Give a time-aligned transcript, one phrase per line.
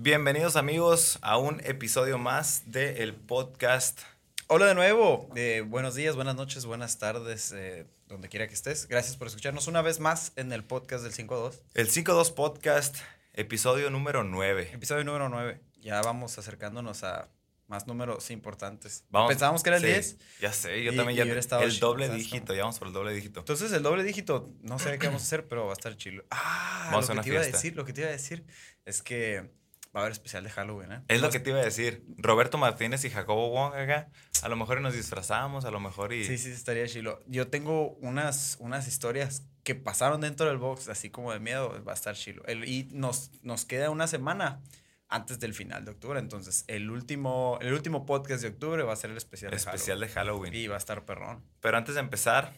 [0.00, 4.00] Bienvenidos amigos a un episodio más del podcast.
[4.46, 8.86] Hola de nuevo, eh, buenos días, buenas noches, buenas tardes, eh, donde quiera que estés.
[8.86, 11.62] Gracias por escucharnos una vez más en el podcast del 5.2.
[11.74, 12.96] El 5.2 Podcast,
[13.34, 14.70] episodio número 9.
[14.72, 15.60] Episodio número 9.
[15.80, 17.28] Ya vamos acercándonos a
[17.66, 19.04] más números importantes.
[19.10, 20.16] Vamos- Pensábamos que era el sí, 10.
[20.40, 21.24] Ya sé, yo Y- también ya.
[21.24, 21.40] el
[21.72, 23.40] chido, doble ¿sabes dígito, ya vamos por el doble dígito.
[23.40, 26.24] Entonces el doble dígito, no sé qué vamos a hacer, pero va a estar chilo.
[26.30, 28.46] Ah, Vamos lo que te iba a decir, lo que te iba a decir
[28.86, 29.57] es que
[29.94, 31.02] va a haber especial de Halloween, ¿eh?
[31.08, 32.04] Es lo que te iba a decir.
[32.16, 34.10] Roberto Martínez y Jacobo Wong acá.
[34.42, 36.24] A lo mejor nos disfrazamos, a lo mejor y.
[36.24, 37.20] Sí, sí, estaría chilo.
[37.26, 41.92] Yo tengo unas, unas historias que pasaron dentro del box, así como de miedo, va
[41.92, 42.42] a estar chilo.
[42.46, 44.60] El, y nos, nos queda una semana
[45.08, 48.96] antes del final de octubre, entonces el último, el último podcast de octubre va a
[48.96, 50.52] ser el especial, especial de de Halloween.
[50.52, 50.54] Halloween.
[50.54, 51.42] Y va a estar perrón.
[51.60, 52.52] Pero antes de empezar,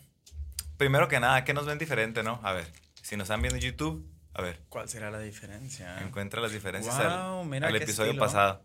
[0.76, 2.40] primero que nada, ¿qué nos ven diferente, no?
[2.42, 2.66] A ver,
[3.02, 6.00] si nos están viendo en YouTube, a ver, ¿Cuál será la diferencia?
[6.02, 8.24] encuentra las diferencias al, mira al qué episodio estilo.
[8.24, 8.64] pasado.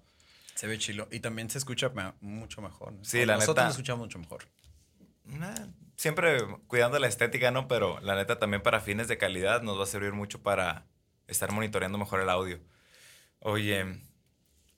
[0.55, 1.07] Se ve chilo.
[1.11, 1.91] Y también se escucha
[2.21, 2.93] mucho mejor.
[2.93, 3.03] ¿no?
[3.03, 3.63] Sí, O la Nosotros neta.
[3.65, 4.45] lo escuchamos mucho mejor.
[5.25, 7.67] Nah, siempre cuidando la estética, ¿no?
[7.67, 10.85] Pero la neta también para fines de calidad nos va a servir mucho para
[11.27, 12.59] estar monitoreando mejor el audio.
[13.39, 14.01] Oye,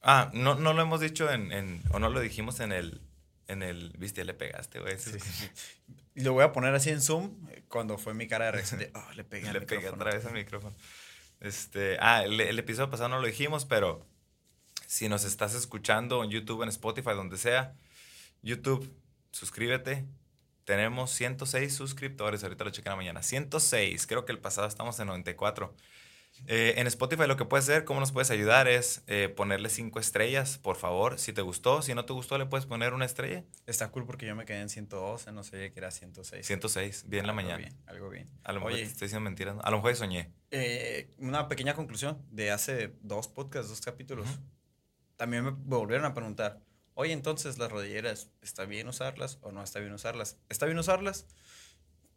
[0.01, 3.01] ah, no, no lo hemos dicho en, en- o no lo dijimos en el,
[3.47, 4.97] en el, viste, le pegaste, güey.
[4.97, 5.11] Sí,
[6.15, 7.35] lo voy a poner así en Zoom
[7.67, 10.03] cuando fue mi cara de reacción de, oh, le pegué al le pegué micrófono".
[10.03, 10.75] otra vez al micrófono.
[11.39, 14.05] Este, ah, el, el episodio pasado no lo dijimos, pero
[14.87, 17.75] si nos estás escuchando en YouTube, en Spotify, donde sea,
[18.41, 18.91] YouTube,
[19.31, 20.05] suscríbete.
[20.63, 23.23] Tenemos 106 suscriptores, ahorita lo chequé en la mañana.
[23.23, 25.73] 106, creo que el pasado estamos en 94.
[26.45, 29.99] Eh, en Spotify lo que puedes hacer, cómo nos puedes ayudar es eh, ponerle 5
[29.99, 31.17] estrellas, por favor.
[31.19, 33.43] Si te gustó, si no te gustó, le puedes poner una estrella.
[33.65, 36.45] Está cool porque yo me quedé en 112, no sabía que era 106.
[36.45, 37.57] 106, bien en la mañana.
[37.57, 38.29] Bien, algo bien.
[38.43, 39.55] A lo mejor Oye, te estoy diciendo mentiras.
[39.55, 39.61] ¿no?
[39.63, 40.31] A lo mejor soñé.
[40.51, 44.27] eh, una pequeña conclusión de hace dos podcasts, dos capítulos.
[45.15, 46.61] También me volvieron a preguntar,
[46.93, 50.37] oye, entonces las rodilleras, ¿está bien usarlas o no está bien usarlas?
[50.49, 51.25] Está bien usarlas,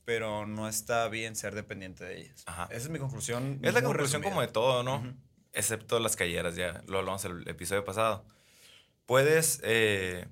[0.04, 2.42] pero no está bien ser dependiente de ellas.
[2.46, 2.64] Ajá.
[2.70, 3.58] Esa es mi conclusión.
[3.62, 5.16] Es la conclusión como de todo, ¿no?
[5.52, 8.24] Excepto las calleras, ya lo hablamos el episodio pasado.
[9.06, 10.26] Puedes eh,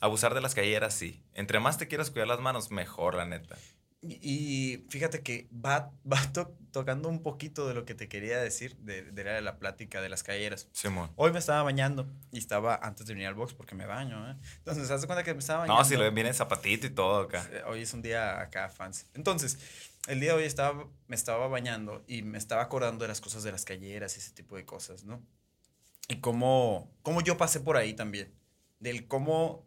[0.00, 1.24] abusar de las calleras, sí.
[1.34, 3.56] Entre más te quieras cuidar las manos, mejor, la neta.
[4.02, 8.36] Y, y fíjate que va, va to- tocando un poquito de lo que te quería
[8.38, 10.68] decir de, de la, plática de las calleras.
[10.72, 11.10] Simón.
[11.16, 14.36] Hoy me estaba bañando y estaba antes de venir al box porque me baño, ¿eh?
[14.58, 15.82] Entonces, ¿te das cuenta que me estaba bañando?
[15.82, 17.48] No, si lo viene zapatito y todo acá.
[17.66, 19.06] Hoy es un día acá, fans.
[19.14, 19.58] Entonces,
[20.06, 23.42] el día de hoy estaba, me estaba bañando y me estaba acordando de las cosas
[23.42, 25.22] de las calleras y ese tipo de cosas, ¿no?
[26.08, 28.34] Y cómo, cómo yo pasé por ahí también.
[28.80, 29.65] Del cómo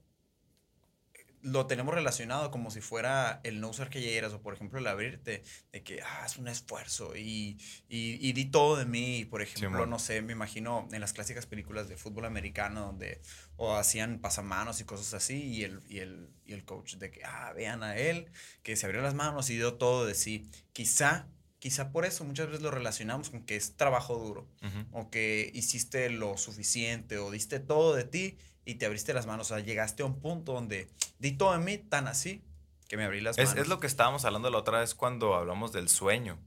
[1.41, 5.43] lo tenemos relacionado como si fuera el no usar calleras o, por ejemplo, el abrirte,
[5.71, 7.57] de que, ah, es un esfuerzo y,
[7.87, 9.25] y, y di todo de mí.
[9.25, 9.89] Por ejemplo, Simón.
[9.89, 13.21] no sé, me imagino en las clásicas películas de fútbol americano donde
[13.55, 17.23] o hacían pasamanos y cosas así y el, y el, y el coach de que,
[17.23, 18.31] ah, vean a él,
[18.63, 20.49] que se abrió las manos y dio todo de sí.
[20.73, 21.27] Quizá,
[21.59, 24.85] quizá por eso muchas veces lo relacionamos con que es trabajo duro Ujú.
[24.91, 28.37] o que hiciste lo suficiente o diste todo de ti
[28.69, 29.51] y te abriste las manos.
[29.51, 32.43] O sea, llegaste a un punto donde di todo de mí tan así
[32.87, 33.61] que me abrí las Es, manos.
[33.63, 36.39] es lo que estábamos hablando la otra vez cuando hablamos del sueño.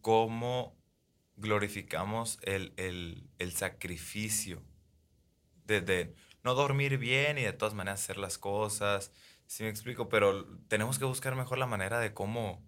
[0.00, 0.76] Cómo
[1.36, 4.62] glorificamos el, el- el sacrificio
[5.64, 6.14] de, de
[6.44, 9.12] no dormir bien y de todas maneras hacer las cosas.
[9.46, 12.62] Sí me explico, pero tenemos que buscar mejor la manera de cómo,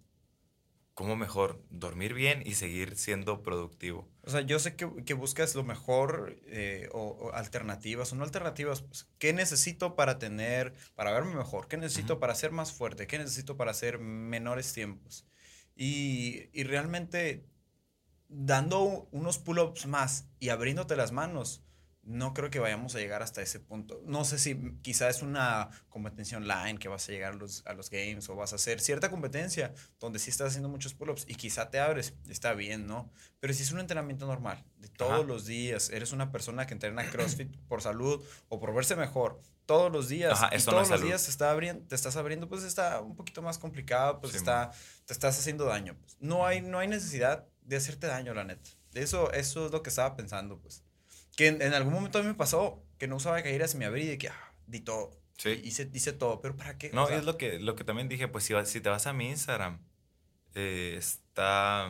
[0.95, 4.09] cómo mejor dormir bien y seguir siendo productivo.
[4.23, 8.23] O sea, yo sé que, que buscas lo mejor eh, o, o alternativas o no
[8.23, 8.81] alternativas.
[8.81, 11.67] pues, ¿Qué necesito para tener, para verme mejor?
[11.67, 13.07] ¿Qué necesito para ser más fuerte?
[13.07, 15.27] ¿Qué necesito para hacer menores tiempos?
[15.75, 17.45] Y, y realmente
[18.29, 21.64] dando unos pull-ups más y abriéndote las manos,
[22.05, 23.99] no creo que vayamos a llegar hasta ese punto.
[24.05, 27.73] No sé si quizá es una competencia online que vas a llegar a los, a
[27.73, 31.35] los games o vas a hacer cierta competencia donde sí estás haciendo muchos pull-ups y
[31.35, 33.11] quizá te abres, está bien, ¿no?
[33.39, 35.23] Pero si es un entrenamiento normal, de todos Ajá.
[35.23, 39.91] los días, eres una persona que entrena CrossFit por salud o por verse mejor todos
[39.91, 41.05] los días Ajá, y no todos los salud.
[41.07, 44.37] días te, está abriendo, te estás abriendo, pues está un poquito más complicado, pues Sí,
[44.37, 44.71] está,
[45.05, 45.97] te estás haciendo daño.
[45.99, 46.17] pues.
[46.19, 48.69] No, hay, no hay necesidad de hacerte daño, la neta.
[48.93, 50.83] Eso, eso es lo que estaba pensando, pues.
[51.35, 53.85] Que en, en algún momento a mí me pasó que no usaba caídas y me
[53.85, 55.11] abrí y de que, ah, di todo.
[55.37, 55.61] Sí.
[55.63, 56.91] Hice, hice todo, pero ¿para qué?
[56.93, 59.05] No, O sea, es lo que, lo que también dije, pues si, si te vas
[59.05, 59.79] a mi Instagram,
[60.53, 61.87] eh, está,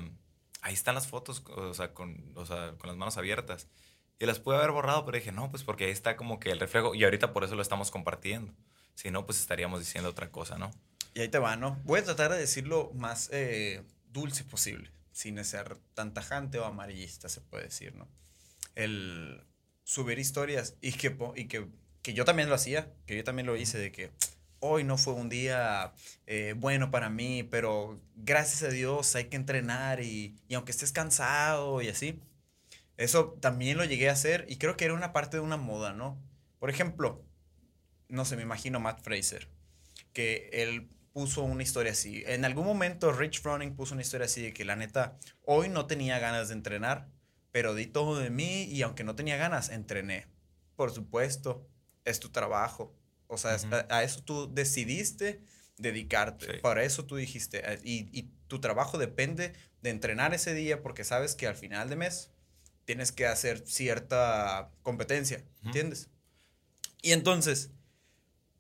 [0.62, 3.68] ahí están las fotos, o sea, con, o sea, con las manos abiertas.
[4.18, 6.60] Y las pude haber borrado, pero dije, no, pues porque ahí está como que el
[6.60, 8.54] reflejo, y ahorita por eso lo estamos compartiendo.
[8.96, 10.72] Si no, pues estaríamos diciendo otra cosa, ¿no?
[11.14, 11.80] Y ahí te va, ¿no?
[11.84, 17.30] Voy a tratar de decirlo más eh, dulce posible, sin ser tan tajante o amarillista,
[17.30, 18.08] se puede decir, ¿no?
[18.76, 19.44] El
[19.84, 21.68] subir historias y que, y que,
[22.02, 24.12] que yo también lo hacía, que yo también lo hice, de que
[24.60, 25.94] hoy no fue un día
[26.28, 30.92] eh, bueno para mí, pero gracias a Dios hay que entrenar y, y, aunque estés
[30.92, 32.20] cansado y así,
[32.98, 35.94] eso también lo llegué a hacer y creo que era una parte de una moda,
[35.94, 36.22] ¿no?
[36.60, 37.24] Por ejemplo,
[38.08, 39.50] no sé, me imagino Matt Fraser,
[40.14, 42.24] que él puso una historia así.
[42.26, 45.86] En algún momento Rich Froning puso una historia así de que la neta, hoy no
[45.86, 47.08] tenía ganas de entrenar,
[47.56, 50.28] pero di todo de mí y aunque no tenía ganas, entrené.
[50.76, 51.66] Por supuesto,
[52.04, 52.94] es tu trabajo,
[53.28, 53.58] o sea,
[53.90, 55.42] a, eso tú decidiste
[55.78, 56.56] dedicarte.
[56.56, 57.62] Para eso tú dijiste.
[57.64, 61.90] Eh, y, y, tu trabajo depende de entrenar ese día porque sabes que al final
[61.90, 62.30] de mes
[62.84, 65.46] tienes que hacer cierta competencia.
[65.64, 66.10] ¿Entiendes?
[67.02, 67.72] Y entonces,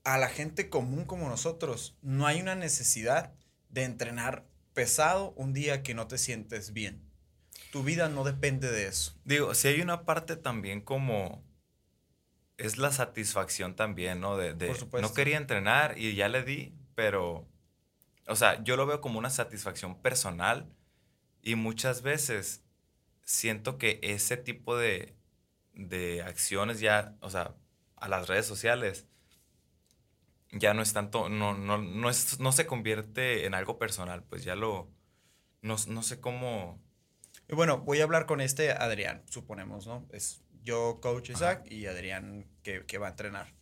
[0.06, 3.33] a la gente común como nosotros, no hay una necesidad
[3.68, 7.05] de entrenar pesado un día que no te sientes bien.
[7.71, 9.13] Tu vida no depende de eso.
[9.25, 11.44] Digo, si hay una parte también como
[12.57, 14.38] es la satisfacción también, ¿no?
[14.38, 17.47] De, de no quería entrenar y ya le di, pero,
[18.27, 20.69] o sea, yo lo veo como una satisfacción personal
[21.41, 22.63] y muchas veces
[23.23, 25.15] siento que ese tipo de,
[25.73, 27.56] de acciones ya, o sea,
[27.97, 29.07] a las redes sociales,
[30.51, 34.44] ya no es tanto, no, no, no, es, no se convierte en algo personal, pues
[34.44, 34.89] ya lo,
[35.61, 36.81] no, no sé cómo...
[37.47, 40.07] Y bueno, voy a hablar con este Adrián, suponemos, ¿no?
[40.12, 43.53] Es yo, Coach Isaac, y Adrián, que, va a entrenar.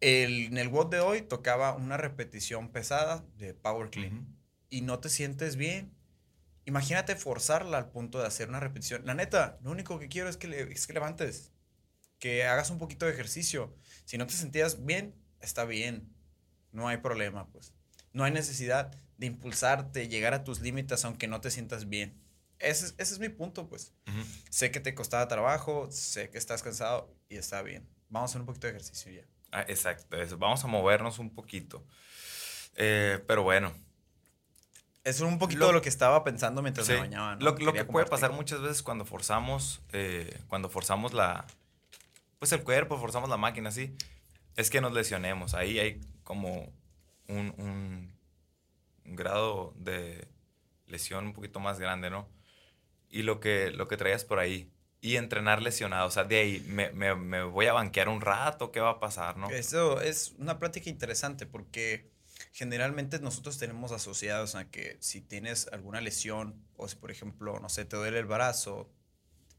[0.00, 4.36] El, en el WOD de hoy tocaba una repetición pesada de Power Clean.
[4.68, 5.94] Y no te sientes bien.
[6.64, 9.06] Imagínate forzarla al punto de hacer una repetición.
[9.06, 11.52] La neta, lo único que quiero es que, es que levantes,
[12.18, 13.76] que hagas un poquito de ejercicio.
[14.04, 16.12] Si no te sentías bien, está bien.
[16.72, 17.74] No hay problema, pues.
[18.12, 22.23] No hay necesidad de impulsarte, llegar a tus límites aunque no te sientas bien
[22.58, 23.92] ese, es mi punto, pues.
[24.50, 27.88] Sé que te costaba trabajo, sé que estás cansado y está bien.
[28.08, 29.24] Vamos a hacer un poquito de ejercicio ya.
[29.52, 30.38] Ah, exacto, eso.
[30.38, 31.84] Vamos a movernos un poquito.
[32.76, 33.72] Eh, pero bueno.
[35.04, 37.36] Es un poquito lo, lo que estaba pensando mientras me bañaba.
[37.36, 41.46] Lo, que puede pasar muchas veces cuando forzamos, eh, cuando forzamos la,
[42.38, 43.94] pues el cuerpo, forzamos la máquina así,
[44.56, 45.52] es que nos lesionemos.
[45.52, 46.72] Ahí hay como
[47.28, 50.26] un, un grado de
[50.86, 52.33] lesión un poquito más grande, ¿no?
[53.14, 54.68] Y lo que, lo que traías por ahí.
[55.00, 58.72] Y entrenar lesionado, o sea, de ahí me, me, me, voy a banquear un rato,
[58.72, 59.50] ¿qué va a pasar, no?
[59.50, 62.10] Eso es una práctica interesante porque
[62.52, 67.68] generalmente nosotros tenemos asociados a que si tienes alguna lesión o si, por ejemplo, no
[67.68, 68.90] sé, te duele el brazo,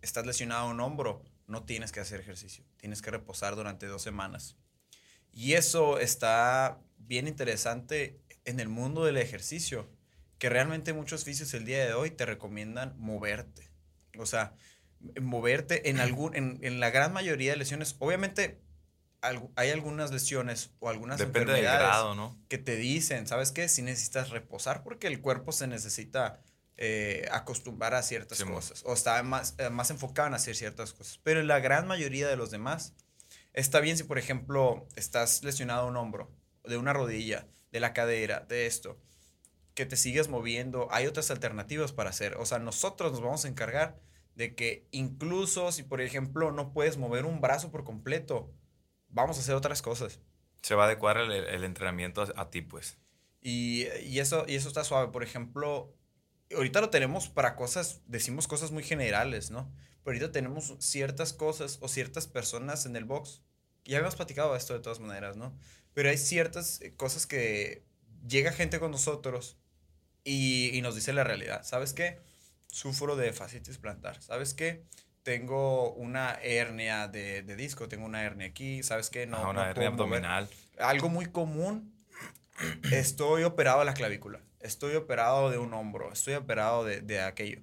[0.01, 4.57] estás lesionado un hombro, no tienes que hacer ejercicio, tienes que reposar durante dos semanas.
[5.31, 9.87] Y eso está bien interesante en el mundo del ejercicio,
[10.37, 13.69] que realmente muchos fisios el día de hoy te recomiendan moverte.
[14.17, 14.53] O sea,
[15.21, 17.95] moverte en, algún, en, la gran mayoría de lesiones.
[17.99, 18.61] Obviamente
[19.21, 22.37] hay algunas lesiones o algunas Depende enfermedades del grado, ¿no?
[22.47, 23.67] que te dicen, ¿sabes qué?
[23.67, 26.41] Si necesitas reposar porque el cuerpo se necesita
[26.77, 31.19] eh, acostumbrar a ciertas cosas o está más, eh, más enfocado en hacer ciertas cosas.
[31.23, 32.93] Pero en la gran mayoría de los demás,
[33.53, 36.31] está bien si, por ejemplo, estás lesionado un hombro,
[36.63, 38.99] de una rodilla, de la cadera, de esto
[39.75, 42.37] que te sigas moviendo, hay otras alternativas para hacer.
[42.37, 43.99] O sea, nosotros nos vamos a encargar
[44.35, 48.51] de que incluso si, por ejemplo, no puedes mover un brazo por completo,
[49.09, 50.19] vamos a hacer otras cosas.
[50.61, 52.97] Se va a adecuar el, entrenamiento a, ti, pues.
[53.41, 53.83] Y,
[54.17, 55.11] eso, y eso está suave.
[55.11, 55.93] Por ejemplo,
[56.55, 59.71] ahorita lo tenemos para cosas, decimos cosas muy generales, ¿no?
[60.03, 63.41] Pero ahorita tenemos ciertas cosas o ciertas personas en el box.
[63.83, 65.55] Ya habíamos platicado esto de todas maneras, ¿no?
[65.93, 67.85] Pero hay ciertas cosas que
[68.27, 69.57] llega gente con nosotros
[70.25, 71.63] y, nos dice la realidad.
[71.63, 72.19] ¿Sabes qué?
[72.67, 74.21] Sufro de fascitis plantar.
[74.21, 74.83] ¿Sabes qué?
[75.23, 78.83] Tengo una hernia de, disco, tengo una hernia aquí.
[78.83, 79.27] ¿Sabes qué?
[79.27, 80.49] No, una hernia abdominal.
[80.79, 81.93] Algo muy común.
[82.91, 84.41] Estoy operado de la clavícula.
[84.59, 86.11] Estoy operado de un hombro.
[86.11, 87.61] Estoy operado de, aquello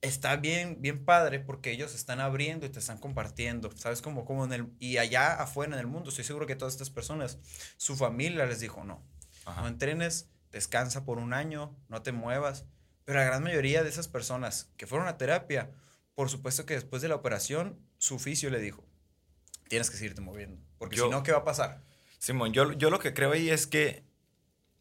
[0.00, 4.02] está bien, bien padre porque ellos están abriendo y te están compartiendo, ¿sabes?
[4.02, 6.90] Como, como en el, y allá afuera en el mundo, estoy seguro que todas estas
[6.90, 7.38] personas,
[7.76, 9.00] su familia les dijo, no,
[9.46, 12.66] no entrenes, descansa por un año, no te muevas.
[13.04, 15.70] Pero la gran mayoría de esas personas que fueron a terapia,
[16.14, 18.84] por supuesto que después de la operación, su oficio le dijo,
[19.68, 21.82] tienes que seguirte moviendo, porque si no, ¿qué va a pasar?
[22.18, 24.04] Simón, yo, yo lo que creo ahí es que,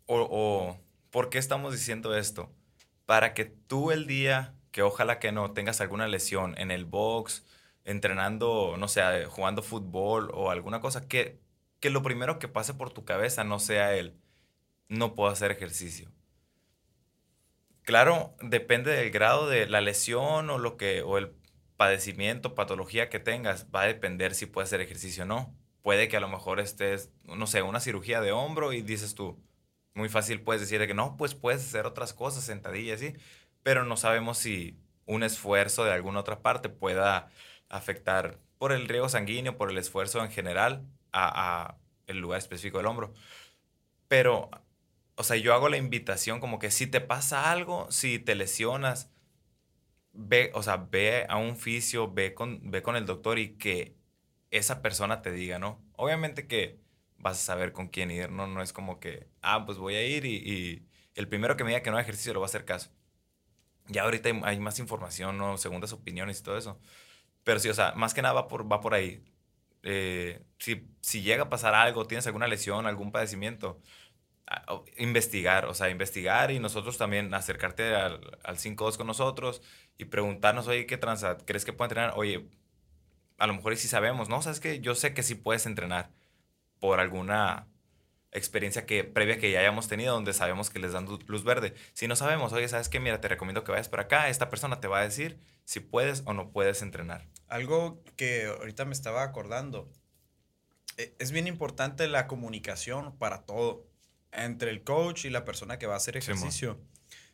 [0.05, 2.51] o, o, ¿por qué estamos diciendo esto?
[3.07, 7.43] Para que tú el día, que ojalá que no tengas alguna lesión en el box,
[7.83, 11.39] entrenando, no sé, jugando fútbol o alguna cosa, que,
[11.79, 14.20] que lo primero que pase por tu cabeza no sea el,
[14.91, 16.11] no puedo hacer ejercicio.
[17.83, 21.33] Claro, depende del grado de la lesión o lo que o el
[21.77, 25.55] padecimiento, patología que tengas, va a depender si puedes hacer ejercicio o no.
[25.81, 29.41] Puede que a lo mejor estés, no sé, una cirugía de hombro y dices tú,
[29.93, 33.13] muy fácil puedes decir que no, pues puedes hacer otras cosas, sentadillas, sí,
[33.63, 37.31] pero no sabemos si un esfuerzo de alguna otra parte pueda
[37.69, 42.77] afectar por el riego sanguíneo, por el esfuerzo en general a, a el lugar específico
[42.77, 43.13] del hombro.
[44.07, 44.51] Pero,
[45.21, 49.11] o sea, yo hago la invitación como que si te pasa algo, si te lesionas,
[50.13, 53.95] ve, o sea, ve a un fisio, ve con, ve con el doctor y que
[54.51, 55.79] esa persona te diga, ¿no?
[55.95, 56.79] Obviamente que
[57.17, 58.47] vas a saber con quién ir, ¿no?
[58.47, 61.69] No es como que, ah, pues voy a ir y, y el primero que me
[61.71, 62.91] diga que no hay ejercicio lo va a hacer caso.
[63.87, 65.57] Ya ahorita hay, más información, ¿no?
[65.57, 66.79] Segundas opiniones y todo eso.
[67.43, 69.23] Pero sí, o sea, más que nada va por, va por ahí.
[69.83, 73.81] Eh, si, si llega a pasar algo, tienes alguna lesión, algún padecimiento,
[74.97, 79.61] investigar, o sea, investigar y nosotros también acercarte al, al 5-2 con nosotros
[79.97, 81.37] y preguntarnos, oye, ¿qué transa?
[81.45, 82.13] ¿Crees que puedo entrenar?
[82.15, 82.49] Oye,
[83.37, 84.41] a lo mejor sí sabemos, ¿no?
[84.41, 86.11] Sabes que yo sé que sí puedes entrenar
[86.79, 87.67] por alguna
[88.31, 91.73] experiencia que previa que ya hayamos tenido donde sabemos que les dan luz verde.
[91.93, 92.99] Si no sabemos, oye, ¿sabes qué?
[92.99, 96.23] Mira, te recomiendo que vayas por acá, esta persona te va a decir si puedes
[96.25, 97.27] o no puedes entrenar.
[97.47, 99.91] Algo que ahorita me estaba acordando,
[100.97, 103.85] e, es bien importante la comunicación para todo,
[104.31, 106.79] entre el coach y la persona que va a hacer ejercicio.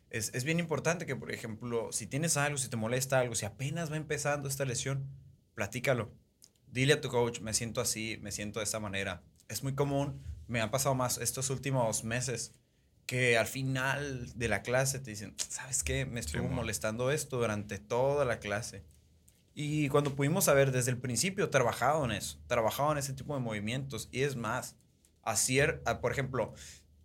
[0.09, 3.45] es, es bien importante que, por ejemplo, si tienes algo, si te molesta algo, si
[3.45, 5.07] apenas va empezando esta lesión,
[5.55, 6.11] platícalo.
[6.71, 9.23] Dile a tu coach, me siento así, me siento de esta manera.
[9.47, 12.53] Es muy común me han pasado más estos últimos meses
[13.05, 16.05] que al final de la clase te dicen, ¿sabes qué?
[16.05, 18.83] Me estuvo molestando esto durante toda la clase.
[19.53, 23.39] Y cuando pudimos saber desde el principio, trabajado en eso, trabajado en ese tipo de
[23.39, 24.09] movimientos.
[24.11, 24.75] Y es más,
[25.23, 26.53] hacer, ah, por ejemplo,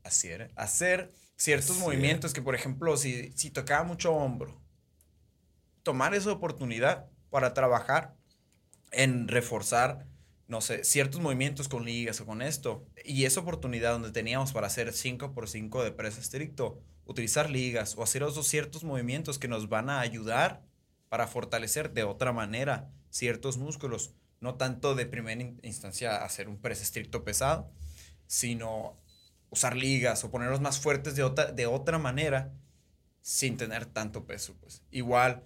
[0.05, 4.61] hacer, hacer ciertos movimientos que, por ejemplo, si, si tocaba mucho hombro,
[5.83, 8.15] tomar esa oportunidad para trabajar
[8.91, 10.07] en reforzar
[10.53, 12.85] no sé, ciertos movimientos con ligas o con esto.
[13.07, 17.97] Y esa oportunidad donde teníamos para hacer 5 por 5 de presa estricto, utilizar ligas
[17.97, 20.63] o hacer otros ciertos movimientos que nos van a ayudar
[21.09, 24.15] para fortalecer de otra manera ciertos músculos.
[24.41, 27.73] No tanto de primera instancia hacer un press estricto pesado,
[28.27, 29.01] sino
[29.53, 32.53] usar ligas o ponerlos más fuertes de otra, de otra manera
[33.21, 34.57] sin tener tanto peso.
[34.59, 34.83] Pues.
[34.91, 35.45] Igual,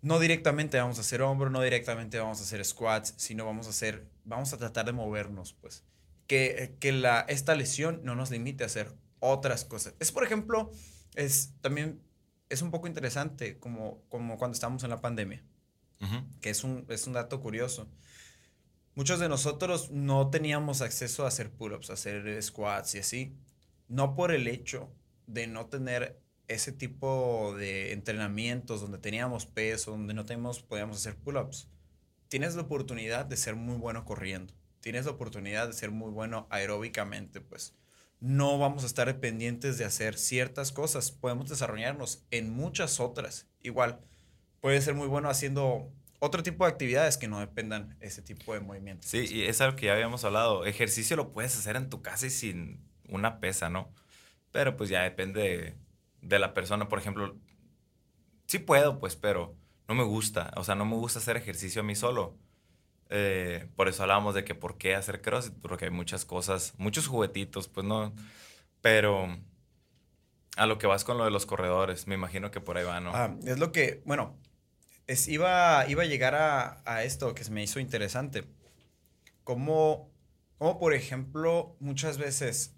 [0.00, 3.70] no directamente vamos a hacer hombro, no directamente vamos a hacer squats, sino vamos a
[3.70, 5.84] hacer, vamos a tratar de movernos, pues.
[6.28, 9.94] Que, que la, esta lesión no nos limite a hacer otras cosas.
[9.98, 10.70] Es, por ejemplo,
[11.14, 12.00] es también,
[12.48, 15.44] es un poco interesante como, como cuando estamos en la pandemia,
[16.40, 17.88] que es un, es un dato curioso.
[18.96, 23.36] Muchos de nosotros no teníamos acceso a hacer pull-ups, a hacer squats y así,
[23.88, 24.90] no por el hecho
[25.26, 31.14] de no tener ese tipo de entrenamientos donde teníamos peso, donde no teníamos, podíamos hacer
[31.14, 31.68] pull-ups,
[32.28, 34.54] tienes la oportunidad de ser muy bueno corriendo.
[34.80, 37.74] Tienes la oportunidad de ser muy bueno aeróbicamente, pues.
[38.18, 41.10] No vamos a estar pendientes de hacer ciertas cosas.
[41.10, 43.46] Podemos desarrollarnos en muchas otras.
[43.60, 44.00] Igual,
[44.62, 48.60] puede ser muy bueno haciendo otro tipo de actividades que no dependan ese tipo de
[48.60, 49.10] movimientos.
[49.10, 50.64] Sí, y es algo que ya habíamos hablado.
[50.64, 53.92] Ejercicio lo puedes hacer en tu casa y sin una pesa, ¿no?
[54.52, 55.76] Pero pues ya depende
[56.22, 57.36] de la persona, por ejemplo,
[58.46, 59.54] sí puedo, pues, pero
[59.88, 60.52] no me gusta.
[60.56, 62.36] O sea, no me gusta hacer ejercicio a mí solo.
[63.08, 67.06] Eh, por eso hablábamos de que por qué hacer CrossFit, porque hay muchas cosas, muchos
[67.06, 68.14] juguetitos, pues no.
[68.80, 69.28] Pero
[70.56, 73.00] a lo que vas con lo de los corredores, me imagino que por ahí va,
[73.00, 73.12] ¿no?
[73.14, 74.36] Ah, es lo que, bueno,
[75.06, 78.44] es, iba, iba a llegar a, a esto que se me hizo interesante.
[79.44, 80.10] Como,
[80.58, 82.74] como, por ejemplo, muchas veces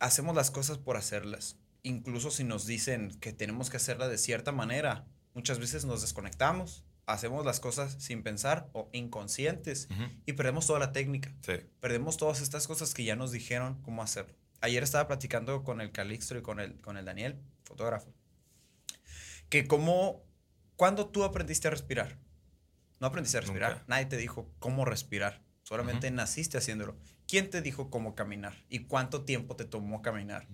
[0.00, 4.52] hacemos las cosas por hacerlas incluso si nos dicen que tenemos que hacerla de cierta
[4.52, 9.88] manera, muchas veces nos desconectamos, hacemos las cosas sin pensar o inconscientes
[10.26, 11.34] y perdemos toda la técnica.
[11.80, 14.34] Perdemos todas estas cosas que ya nos dijeron cómo hacerlo.
[14.60, 18.12] Ayer estaba platicando con el Calixto y con el, con el Daniel, fotógrafo,
[19.48, 20.24] que como,
[20.78, 22.16] ¿cuándo tú aprendiste a respirar?
[23.00, 23.84] No aprendiste a respirar.
[23.86, 25.42] Nadie te dijo cómo respirar.
[25.62, 26.96] Solamente naciste haciéndolo.
[27.26, 28.64] ¿Quién te dijo cómo caminar?
[28.70, 30.48] ¿Y cuánto tiempo te tomó caminar?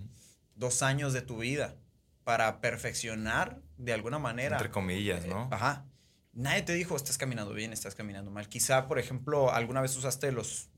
[0.56, 1.76] dos años de tu vida
[2.24, 4.56] para perfeccionar de alguna manera.
[4.56, 5.48] Entre comillas, ¿no?
[5.50, 5.86] Ajá.
[6.32, 8.48] Nadie te dijo, estás caminando bien, estás caminando mal.
[8.48, 10.70] Quizá, por ejemplo, alguna vez usaste los,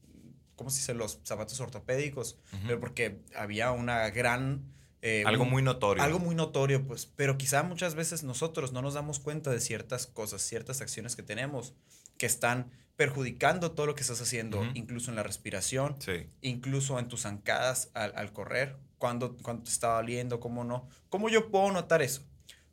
[0.54, 0.94] ¿cómo se dice?
[0.94, 4.72] Los zapatos ortopédicos, pero porque había una gran...
[5.02, 6.02] Eh, algo muy notorio.
[6.02, 7.06] Algo muy notorio, pues.
[7.06, 11.22] Pero quizá muchas veces nosotros no nos damos cuenta de ciertas cosas, ciertas acciones que
[11.22, 11.74] tenemos
[12.18, 15.96] que están perjudicando todo lo que estás haciendo, incluso en la respiración,
[16.40, 20.88] incluso en tus zancadas al, al correr cuándo, te está doliendo, cómo no.
[21.08, 22.22] ¿Cómo yo puedo notar eso?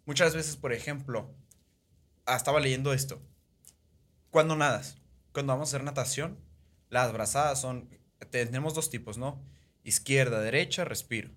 [0.06, 1.34] Muchas veces, por ejemplo,
[2.26, 3.22] ah, estaba leyendo esto.
[4.30, 4.98] Cuando nadas,
[5.32, 6.40] cuando vamos a hacer natación,
[6.90, 7.90] las brazadas son,
[8.30, 9.44] tenemos dos tipos, ¿no?
[9.84, 11.30] Izquierda, derecha, respiro.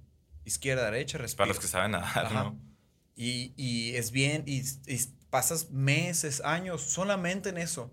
[0.47, 1.39] Izquierda, derecha, respiro.
[1.39, 2.59] Para los que saben nadar, ¿no?
[3.17, 7.93] Y, y, es bien, y, y, pasas meses, años solamente en eso.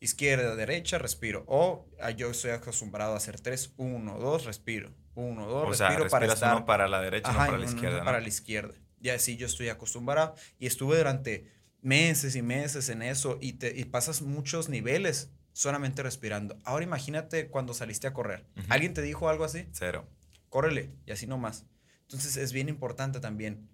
[0.00, 1.44] Izquierda, derecha, respiro.
[1.46, 4.90] O ah, yo estoy acostumbrado a hacer tres, uno, dos, respiro.
[5.14, 6.56] Uno, dos, o respiro sea, para estar.
[6.56, 7.98] Uno para la derecha, Ajá, no para la izquierda.
[7.98, 8.74] No, para la izquierda.
[9.00, 10.34] Y así yo estoy acostumbrado.
[10.58, 16.02] Y estuve durante meses y meses en eso y, te, y pasas muchos niveles solamente
[16.02, 16.56] respirando.
[16.64, 18.46] Ahora imagínate cuando saliste a correr.
[18.70, 19.66] ¿Alguien te dijo algo así?
[19.72, 20.08] Cero.
[20.48, 21.66] Córrele y así nomás.
[22.12, 23.70] Entonces es bien importante también.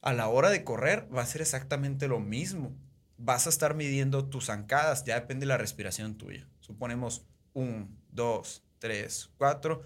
[0.00, 2.72] A la hora de correr va a ser exactamente lo mismo.
[3.16, 6.48] Vas a estar midiendo tus zancadas, ya depende de la respiración tuya.
[6.60, 9.82] Suponemos un, dos, tres, cuatro,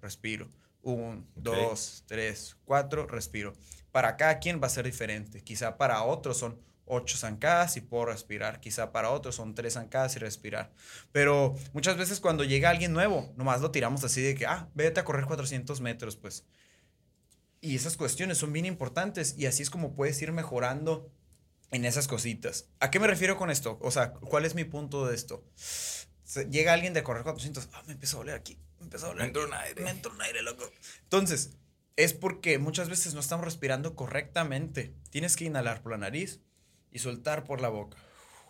[0.00, 0.48] respiro.
[0.80, 3.52] Un, dos, tres, cuatro, respiro.
[3.90, 5.42] Para cada quien va a ser diferente.
[5.42, 8.60] Quizá para otros son ocho zancadas y puedo respirar.
[8.60, 10.70] Quizá para otros son tres zancadas y respirar.
[11.10, 15.00] Pero muchas veces cuando llega alguien nuevo, nomás lo tiramos así de que, ah, vete
[15.00, 16.46] a correr 400 metros, pues.
[17.62, 21.10] Y esas cuestiones son bien importantes y así es como puedes ir mejorando
[21.70, 22.68] en esas cositas.
[22.80, 23.78] ¿A qué me refiero con esto?
[23.80, 25.42] O sea, ¿cuál es mi punto de esto?
[26.50, 29.22] Llega alguien de correr 400, ah, me empezó a doler aquí, me empezó a doler.
[29.22, 29.82] Me entró un aire.
[29.82, 30.70] Me entró un aire, loco.
[31.04, 31.56] Entonces,
[31.96, 34.94] es porque muchas veces no estamos respirando correctamente.
[35.10, 36.40] Tienes que inhalar por la nariz,
[36.92, 37.96] y soltar por la boca.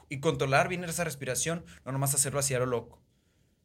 [0.09, 3.01] Y controlar bien esa respiración, no nomás hacerlo así a lo loco.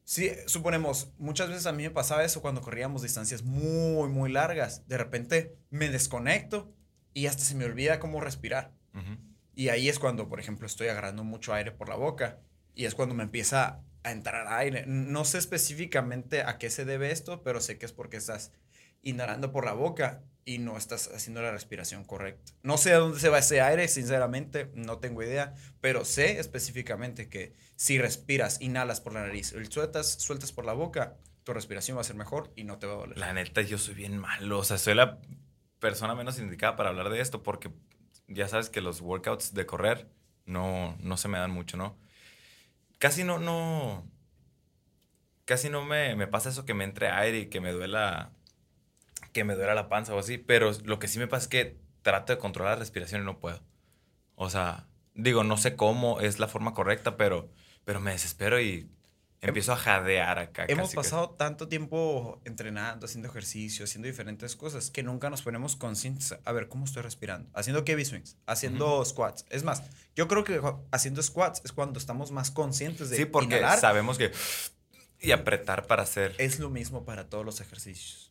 [0.09, 4.87] Sí, suponemos, muchas veces a mí me pasaba eso cuando corríamos distancias muy, muy largas.
[4.87, 6.73] De repente me desconecto
[7.13, 8.71] y hasta se me olvida cómo respirar.
[9.53, 12.39] Y ahí es cuando, por ejemplo, estoy agarrando mucho aire por la boca
[12.73, 14.85] y es cuando me empieza a entrar aire.
[14.87, 18.53] No sé específicamente a qué se debe esto, pero sé que es porque estás
[19.01, 22.53] inhalando por la boca y no estás haciendo la respiración correcta.
[22.63, 27.27] No sé a dónde se va ese aire, sinceramente, no tengo idea, pero sé específicamente
[27.27, 31.97] que si respiras, inhalas por la nariz y sueltas, sueltas por la boca, tu respiración
[31.97, 33.17] va a ser mejor y no te va a doler.
[33.17, 35.19] La neta, yo soy bien malo, o sea, soy la
[35.79, 37.69] persona menos indicada para hablar de esto porque
[38.29, 40.07] ya sabes que los workouts de correr
[40.45, 41.99] no, no se me dan mucho, ¿no?
[42.99, 44.09] Casi no, no,
[45.43, 48.31] casi no me, me pasa eso que me entre aire y que me duela
[49.37, 51.79] que me duela la panza o así, pero lo que sí me pasa es que
[52.01, 53.61] trato de controlar la respiración y no puedo.
[54.33, 57.51] O sea, digo, no sé cómo es la forma correcta, pero,
[57.85, 58.89] pero me desespero y
[59.41, 60.65] empiezo a jadear acá.
[60.67, 66.35] Hemos pasado tanto tiempo entrenando, haciendo ejercicio, haciendo diferentes cosas, que nunca nos ponemos conscientes
[66.43, 67.47] a ver cómo estoy respirando.
[67.53, 69.45] Haciendo Kevin swings, haciendo squats.
[69.51, 69.83] Es más,
[70.15, 74.31] yo creo que haciendo squats es cuando estamos más conscientes de Sí, porque sabemos que...
[75.19, 76.33] Y apretar para hacer...
[76.39, 78.26] Es lo mismo para todos los ejercicios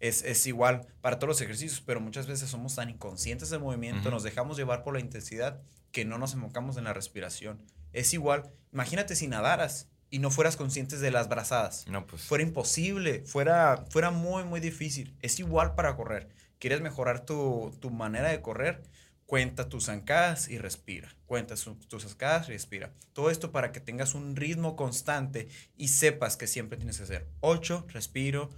[0.00, 4.22] es, igual para todos los ejercicios, pero muchas veces somos tan inconscientes del movimiento, nos
[4.22, 5.60] dejamos llevar por la intensidad
[5.92, 7.62] que no nos enfocamos en la respiración.
[7.92, 11.86] Es igual, imagínate si nadaras y no fueras conscientes de las brazadas.
[11.88, 12.22] No, pues.
[12.22, 15.16] Fuera imposible, fuera, fuera muy, muy difícil.
[15.20, 16.28] Es igual para correr.
[16.58, 18.82] ¿Quieres mejorar tu, manera de correr?
[19.26, 21.14] Cuenta tus zancadas y respira.
[21.26, 22.92] Cuenta tus zancadas y respira.
[23.12, 27.28] Todo esto para que tengas un ritmo constante y sepas que siempre tienes que hacer
[27.40, 28.48] 8, respiro,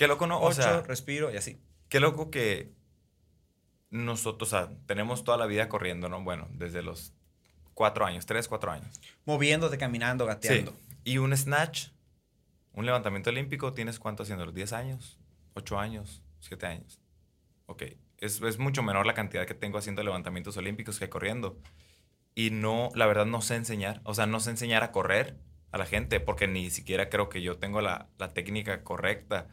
[0.00, 0.40] Qué loco, ¿no?
[0.40, 1.60] O sea, respiro y así.
[1.90, 2.72] Qué loco que
[3.90, 6.24] nosotros, o sea, tenemos toda la vida corriendo, ¿no?
[6.24, 7.12] Bueno, desde los
[7.74, 8.98] cuatro años, tres, cuatro años.
[9.26, 10.70] Moviéndote, caminando, gateando.
[10.70, 10.96] Sí.
[11.04, 11.88] Y un snatch,
[12.72, 14.50] un levantamiento olímpico, ¿tienes cuánto haciendo?
[14.50, 15.18] ¿10 años?
[15.54, 16.22] ¿8 años?
[16.48, 16.98] ¿7 años?
[17.66, 17.82] Ok.
[18.16, 21.58] Es, es, mucho menor la cantidad que tengo haciendo levantamientos olímpicos que corriendo.
[22.34, 24.00] Y no, la verdad, no sé enseñar.
[24.04, 25.36] O sea, no sé enseñar a correr
[25.72, 29.48] a la gente porque ni siquiera creo que yo tengo la, la técnica correcta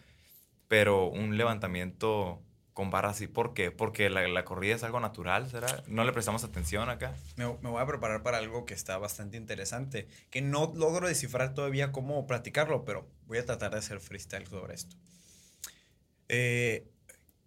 [0.67, 2.41] pero un levantamiento
[2.77, 3.71] con barra así, ¿por qué?
[3.71, 5.83] Porque la, la, corrida es algo natural, ¿será?
[5.87, 7.15] ¿No le prestamos atención acá?
[7.35, 11.55] Me, me, voy a preparar para algo que está bastante interesante, que no logro descifrar
[11.55, 14.95] todavía cómo practicarlo, pero voy a tratar de hacer freestyle sobre esto.
[16.29, 16.87] Eh,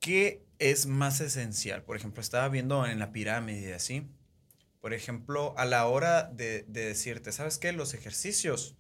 [0.00, 1.84] ¿Qué es más esencial?
[1.84, 4.08] Por ejemplo, estaba viendo en la pirámide así.
[4.80, 7.70] Por ejemplo, a la hora de, de decirte, ¿sabes qué?
[7.72, 8.79] Los ejercicios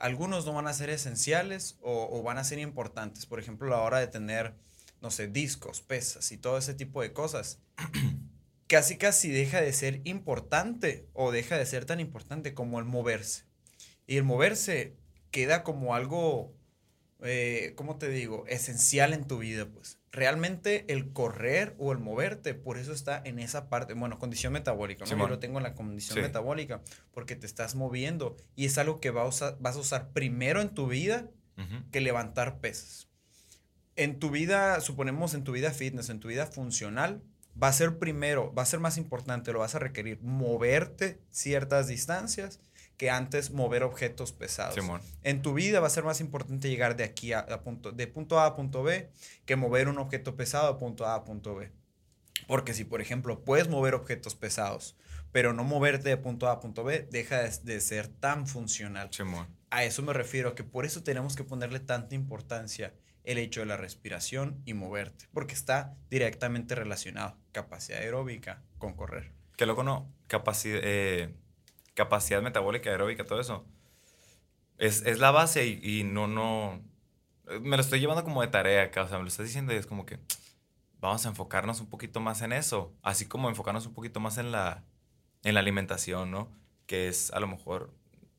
[0.00, 3.26] algunos no van a ser esenciales o, van a ser importantes.
[3.26, 4.54] Por ejemplo, a la hora de tener,
[5.00, 7.60] no sé, discos, pesas y todo ese tipo de cosas.
[8.66, 13.44] casi casi deja de ser importante o deja de ser tan importante como el moverse.
[14.06, 14.96] Y el moverse
[15.30, 16.54] queda como algo,
[17.20, 22.54] eh, ¿cómo te digo?, esencial en tu vida, pues realmente el correr o el moverte,
[22.54, 25.16] por eso está en esa parte, bueno, condición metabólica, ¿no?
[25.16, 29.10] Yo lo tengo en la condición metabólica, porque te estás moviendo y es algo que
[29.10, 31.28] vas a, vas a usar primero en tu vida
[31.92, 33.08] que levantar pesas.
[33.94, 37.22] En tu vida, suponemos en tu vida fitness, en tu vida funcional,
[37.62, 41.86] va a ser primero, va a ser más importante, lo vas a requerir moverte ciertas
[41.86, 42.60] distancias
[43.00, 44.76] que antes mover objetos pesados.
[45.22, 48.38] En tu vida va a ser más importante llegar de aquí a, punto, de punto
[48.38, 49.10] A a punto B
[49.46, 51.72] que mover un objeto pesado de punto A a punto B.
[52.46, 54.98] Porque si, por ejemplo, puedes mover objetos pesados,
[55.32, 59.08] pero no moverte de punto A a punto B, deja de, ser tan funcional.
[59.70, 62.92] A eso me refiero, que por eso tenemos que ponerle tanta importancia
[63.24, 69.32] el hecho de la respiración y moverte, porque está directamente relacionado capacidad aeróbica con correr.
[69.56, 71.34] Que loco no, capacidad, eh,
[72.00, 73.64] capacidad metabólica, aeróbica, todo eso.
[74.78, 76.82] Es, es la base y, no, no,
[77.60, 79.76] me lo estoy llevando como de tarea acá, o sea, me lo estás diciendo y
[79.76, 80.18] es como que
[81.00, 84.52] vamos a enfocarnos un poquito más en eso, así como enfocarnos un poquito más en
[84.52, 84.84] la,
[85.44, 86.50] en la alimentación, ¿no?
[86.86, 87.92] Que es a lo mejor,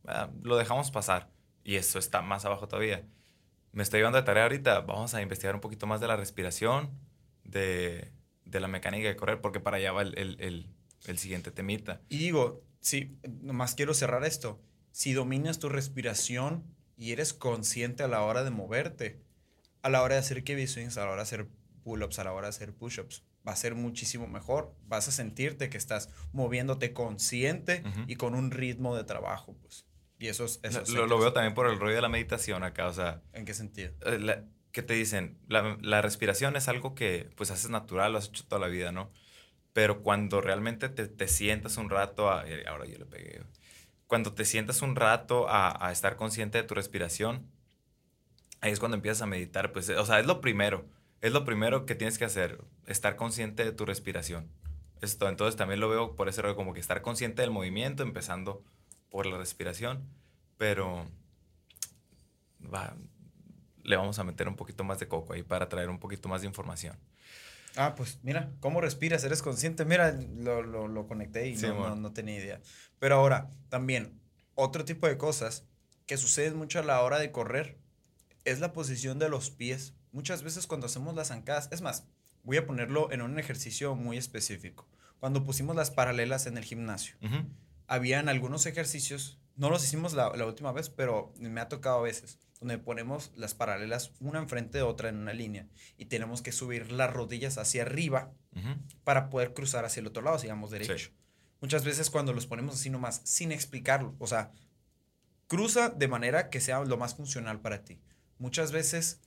[0.07, 1.29] ah, lo dejamos pasar
[1.63, 3.05] y eso está más abajo todavía.
[3.71, 6.89] Me estoy llevando de tarea ahorita, vamos a investigar un poquito más de la respiración,
[7.43, 8.11] de,
[8.45, 10.67] de la mecánica de correr, porque para allá va el, el,
[11.05, 12.01] el, siguiente temita.
[12.09, 14.61] Y digo, sí, nomás quiero cerrar esto.
[14.91, 16.65] Si dominas tu respiración
[16.97, 19.21] y eres consciente a la hora de moverte,
[19.81, 21.47] a la hora de hacer kibby swings, a la hora de hacer
[21.83, 24.75] pull-ups, a la hora de hacer push-ups, va a ser muchísimo mejor.
[24.87, 29.85] Vas a sentirte que estás moviéndote consciente y con un ritmo de trabajo, pues.
[30.19, 30.59] Y eso es...
[30.61, 33.23] Eso lo, lo, veo también por el rollo de la meditación acá, o sea...
[33.33, 33.93] ¿En qué sentido?
[34.05, 35.39] Eh, ¿Qué te dicen?
[35.47, 38.91] La, la, respiración es algo que pues haces natural, lo has hecho toda la vida,
[38.91, 39.11] ¿no?
[39.73, 42.45] Pero cuando realmente te, te sientas un rato a...
[42.67, 43.43] Ahora yo le pegué.
[44.07, 47.49] Cuando te sientas un rato a, a estar consciente de tu respiración,
[48.59, 50.85] ahí es cuando empiezas a meditar, pues, o sea, es lo primero
[51.21, 54.49] es lo primero que tienes que hacer, estar consciente de tu respiración.
[55.01, 58.63] Esto, entonces también lo veo por ese rollo, como que estar consciente del movimiento, empezando
[59.09, 60.07] por la respiración,
[60.57, 61.07] pero
[62.61, 62.95] va,
[63.83, 66.41] le vamos a meter un poquito más de coco ahí para traer un poquito más
[66.41, 66.97] de información.
[67.75, 69.23] Ah, pues mira, ¿cómo respiras?
[69.23, 69.85] ¿Eres consciente?
[69.85, 72.61] Mira, lo, lo, lo conecté y no, no, no, tenía idea.
[72.99, 74.19] Pero ahora, también,
[74.55, 75.65] otro tipo de cosas
[76.05, 77.77] que suceden mucho a la hora de correr
[78.43, 82.05] es la posición de los pies muchas veces cuando hacemos las zancadas, es más,
[82.43, 84.87] voy a ponerlo en un ejercicio muy específico.
[85.19, 87.15] Cuando pusimos las paralelas en el gimnasio,
[87.87, 92.39] habían algunos ejercicios, no los hicimos la, última vez, pero me ha tocado a veces,
[92.61, 96.91] donde ponemos las paralelas una enfrente de otra en una línea y tenemos que subir
[96.91, 98.31] las rodillas hacia arriba
[99.03, 101.09] para poder cruzar hacia el otro lado, digamos derecho.
[101.59, 104.51] Muchas veces cuando los ponemos así nomás, sin explicarlo, o sea,
[105.47, 107.99] cruza de manera que sea lo más funcional para ti.
[108.37, 109.21] Muchas veces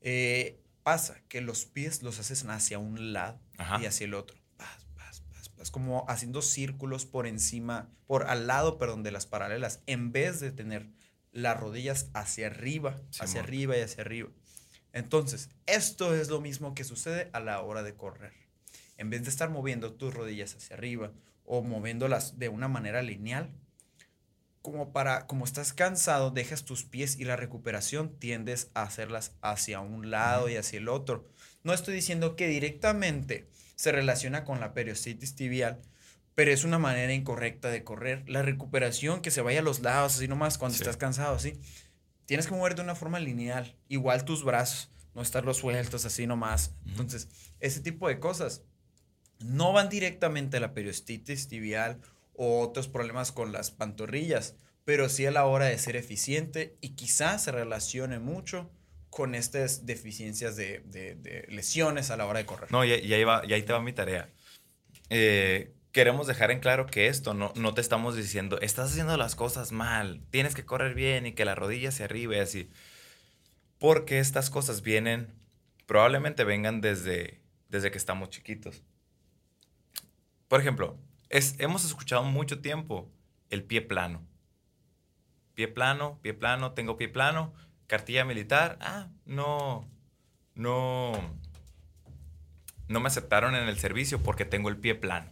[0.00, 3.38] eh, pasa que los pies los haces hacia un lado
[3.80, 4.38] y hacia el otro.
[4.56, 5.20] Pas, pas,
[5.56, 10.40] pas, como haciendo círculos por encima, por al lado, perdón, de las paralelas, en vez
[10.40, 10.88] de tener
[11.32, 14.30] las rodillas hacia arriba, hacia arriba y hacia arriba.
[14.92, 18.32] Entonces, esto es lo mismo que sucede a la hora de correr.
[18.98, 21.12] En vez de estar moviendo tus rodillas hacia arriba
[21.44, 23.50] o moviéndolas de una manera lineal,
[24.60, 29.80] como para, como estás cansado, dejas tus pies y la recuperación tiendes a hacerlas hacia
[29.80, 31.28] un lado y hacia el otro.
[31.64, 35.80] No estoy diciendo que directamente se relaciona con la periostitis tibial,
[36.34, 38.28] pero es una manera incorrecta de correr.
[38.28, 41.60] La recuperación que se vaya a los lados, así nomás cuando estás cansado, así.
[42.26, 46.74] Tienes que mover de una forma lineal, igual tus brazos, no estarlos sueltos así nomás.
[46.86, 47.28] Entonces,
[47.60, 48.62] ese tipo de cosas
[49.40, 52.00] no van directamente a la periostitis tibial
[52.34, 56.90] o otros problemas con las pantorrillas, pero sí a la hora de ser eficiente y
[56.90, 58.70] quizás se relacione mucho
[59.10, 62.72] con estas deficiencias de, lesiones a la hora de correr.
[62.72, 64.30] No, y, ahí, va, y ahí te va mi tarea.
[65.10, 69.36] Eh, queremos dejar en claro que esto no, no te estamos diciendo, estás haciendo las
[69.36, 72.70] cosas mal, tienes que correr bien y que la rodilla se arriba y así.
[73.78, 75.28] Porque estas cosas vienen,
[75.86, 78.82] probablemente vengan desde, desde que estamos chiquitos.
[80.48, 80.98] Por ejemplo,
[81.30, 83.10] hemos escuchado mucho tiempo
[83.50, 84.26] el pie plano.
[85.54, 87.52] Pie plano, pie plano, tengo pie plano,
[87.86, 89.86] cartilla militar, ah, no,
[90.54, 91.12] no,
[92.88, 95.31] no me aceptaron en el servicio porque tengo el pie plano.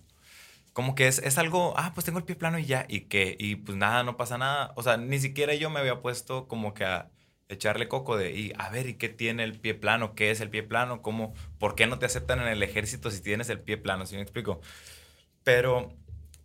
[0.80, 3.36] Como que es, es algo, ah, pues tengo el pie plano y ya, y que,
[3.38, 4.72] y pues nada, no pasa nada.
[4.76, 7.10] O sea, ni siquiera yo me había puesto como que a
[7.50, 10.14] echarle coco de, y a ver, ¿y qué tiene el pie plano?
[10.14, 11.02] ¿Qué es el pie plano?
[11.02, 14.06] ¿Cómo, por qué no te aceptan en el ejército si tienes el pie plano?
[14.06, 14.62] ¿Sí me explico?
[15.44, 15.94] Pero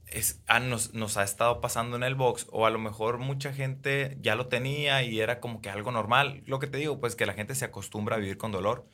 [0.08, 3.54] es, ah, nos, nos, ha estado pasando en el box, o a lo mejor mucha
[3.54, 6.44] gente ya lo tenía y era como que algo normal.
[6.46, 8.86] Lo que te digo, pues que la gente se acostumbra a vivir con dolor.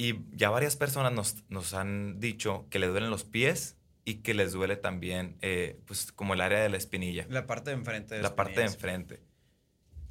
[0.00, 4.32] Y ya varias personas nos, nos han dicho que le duelen los pies y que
[4.32, 7.26] les duele también, eh, pues como el área de la espinilla.
[7.28, 9.20] La parte de enfrente de la, la parte de enfrente.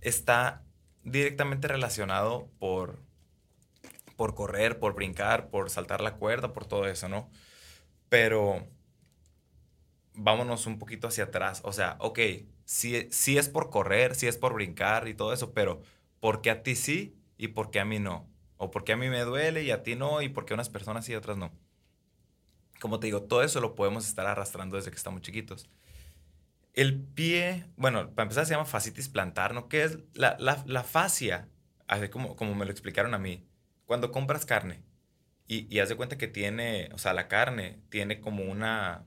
[0.02, 0.64] Está
[1.04, 3.00] directamente relacionado por
[4.16, 7.28] por correr, por brincar, por saltar la cuerda, por todo eso, ¿no?
[8.10, 8.68] Pero
[10.14, 11.62] vámonos un poquito hacia atrás.
[11.64, 12.20] O sea, ok,
[12.64, 15.82] sí, sí es por correr, sí es por brincar y todo eso, pero
[16.20, 18.30] ¿por qué a ti sí y por qué a mí no?
[18.60, 20.70] O por qué a mí me duele y a ti no, y por qué unas
[20.70, 21.52] personas sí y otras no.
[22.80, 25.70] Como te digo, todo eso lo podemos estar arrastrando desde que estamos chiquitos.
[26.74, 29.68] El pie, bueno, para empezar se llama fascitis plantar, ¿no?
[29.68, 31.50] ¿Qué es la, la, la fascia?
[31.88, 33.46] Así como, como me lo explicaron a mí.
[33.86, 34.84] Cuando compras carne
[35.48, 39.06] y, y haz de cuenta que tiene, o sea, la carne tiene como una...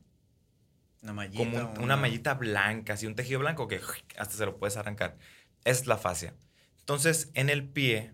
[1.02, 1.38] Una mallita.
[1.38, 3.80] Como un- una mallita blanca, así un tejido blanco que
[4.18, 5.18] hasta se lo puedes arrancar.
[5.64, 6.34] Es la fascia.
[6.80, 8.12] Entonces, en el pie,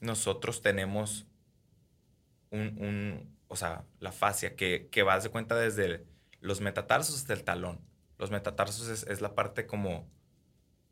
[0.00, 1.26] nosotros tenemos
[2.50, 6.06] un, un- o sea, la fascia que, que va a de cuenta desde
[6.40, 7.80] los metatarsos hasta el talón.
[8.18, 10.08] Los metatarsos es, es la parte como,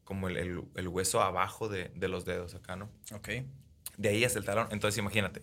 [0.05, 2.91] como el, el- el hueso abajo de, de los dedos acá, ¿no?
[3.15, 3.31] Ok.
[3.99, 4.69] De ahí hasta el talón.
[4.73, 5.43] Entonces, imagínate.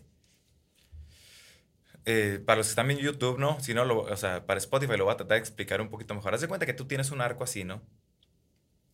[2.06, 3.60] Eh, para los que están en YouTube, ¿no?
[3.60, 6.14] Si no, lo, o sea, para Spotify lo voy a tratar de explicar un poquito
[6.14, 6.34] mejor.
[6.36, 7.82] Haz de cuenta que tú tienes un arco así, ¿no?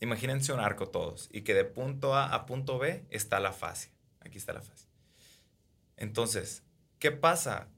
[0.02, 3.90] Imagínense un arco todos y que de punto A a punto B está la fascia.
[4.22, 4.90] Aquí está la fascia.
[5.98, 6.64] Entonces,
[7.00, 7.70] ¿qué pasa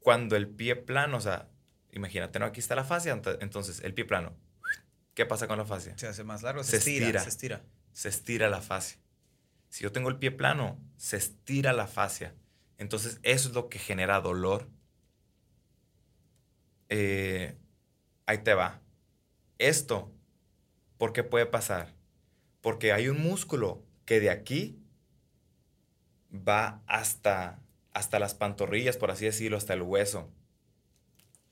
[0.00, 1.48] cuando el pie plano, o sea,
[1.92, 2.46] imagínate, ¿no?
[2.46, 4.34] Aquí está la fascia, ent- entonces el pie plano.
[5.14, 5.96] ¿Qué pasa con la fascia?
[5.98, 7.20] Se hace más largo, se, Se estira, estira.
[7.22, 7.64] se estira.
[7.92, 8.98] se estira la fascia.
[9.68, 12.34] Si yo tengo el pie plano, se estira la fascia.
[12.78, 14.68] Entonces, eso es lo que genera dolor.
[16.88, 17.56] Eh,
[18.26, 18.80] ahí te va.
[19.58, 20.12] Esto,
[20.98, 21.94] ¿por qué puede pasar?
[22.62, 24.79] Porque hay un músculo que de aquí
[26.32, 27.60] va hasta,
[27.92, 30.30] hasta las pantorrillas, por así decirlo, hasta el hueso.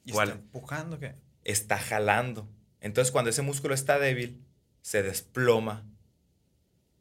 [0.05, 0.29] Y ¿Cuál?
[0.29, 1.15] está empujando, ¿qué?
[1.45, 2.49] Está jalando.
[2.81, 4.43] Entonces, cuando ese músculo está débil,
[4.81, 5.85] se desploma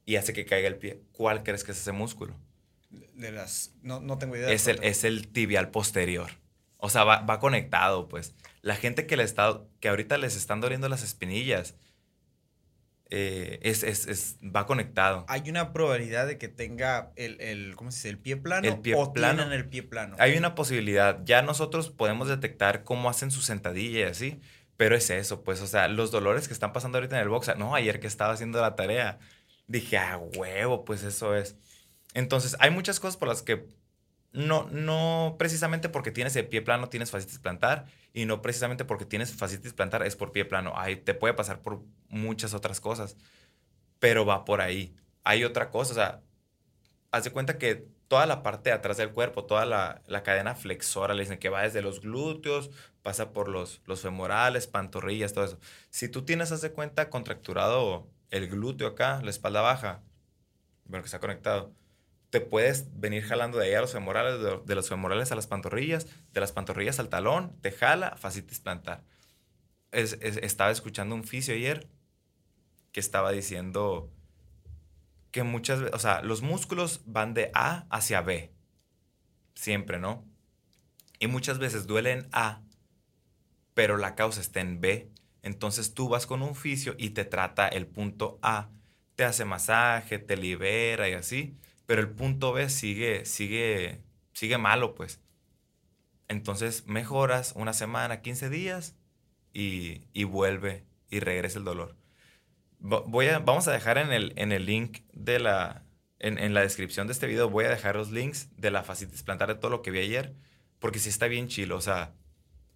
[0.05, 1.01] y hace que caiga el pie.
[1.11, 2.35] ¿Cuál crees que es ese músculo?
[2.89, 3.73] De las...
[3.81, 4.47] No, no tengo idea.
[4.47, 6.31] de Es el, es el tibial posterior.
[6.77, 8.35] O sea, va, va conectado, pues.
[8.61, 11.75] La gente que, le está, que ahorita les están doliendo las espinillas,
[13.09, 15.25] eh, es, es- es- va conectado.
[15.29, 18.09] Hay una probabilidad de que tenga el, el ¿cómo se dice?
[18.09, 19.37] El pie plano El pie o plano.
[19.43, 20.15] tienen el pie plano.
[20.19, 21.19] Hay una posibilidad.
[21.23, 24.41] Ya nosotros podemos detectar cómo hacen su sentadilla y así.
[24.75, 27.51] Pero es eso, pues, o sea, los dolores que están pasando ahorita en el box.
[27.57, 29.17] No, ayer que estaba haciendo la tarea,
[29.65, 31.55] dije, ah, huevo, pues eso es.
[32.13, 33.65] Entonces, hay muchas cosas por las que
[34.33, 39.05] no, no precisamente porque tienes el pie plano tienes fascitis plantar y no precisamente porque
[39.05, 40.73] tienes fascitis plantar es por pie plano.
[40.75, 43.17] Ay, te puede pasar por muchas otras cosas,
[43.99, 44.95] pero va por ahí.
[45.23, 46.21] Hay otra cosa, o sea,
[47.11, 50.55] haz de cuenta que toda la parte de atrás del cuerpo, toda la, la cadena
[50.55, 52.71] flexora, le dicen que va desde los glúteos,
[53.03, 55.59] pasa por los, los femorales, pantorrillas, todo eso.
[55.89, 60.03] Si tú tienes, haz de cuenta, contracturado el glúteo acá, la espalda baja,
[60.85, 61.73] bueno, que está conectado,
[62.29, 65.47] te puedes venir jalando de ahí a los femorales, de, de los femorales a las
[65.47, 69.03] pantorrillas, de las pantorrillas al talón, te jala, fascitis plantar.
[69.91, 71.89] Es- es- estaba escuchando un fisio ayer
[72.91, 74.11] que estaba diciendo
[75.31, 78.51] que muchas veces, o sea, los músculos van de A hacia B,
[79.55, 80.25] siempre, ¿no?
[81.19, 82.63] Y muchas veces duele en A,
[83.73, 85.11] pero la causa está en B.
[85.43, 88.69] Entonces tú vas con un fisio y te trata el punto A,
[89.15, 91.57] te hace masaje, te libera y así,
[91.87, 95.21] pero el punto B sigue, sigue, sigue malo, pues.
[96.27, 98.95] Entonces mejoras una semana, 15 días
[99.53, 101.95] y, y vuelve y regresa el dolor.
[102.81, 105.85] Vo- Voy a, vamos a dejar en el, en el link de la,
[106.19, 109.23] en, en la descripción de este video, voy a dejar los links de la fascitis
[109.23, 110.35] plantar de todo lo que vi ayer,
[110.79, 112.15] porque sí está bien chilo, o sea,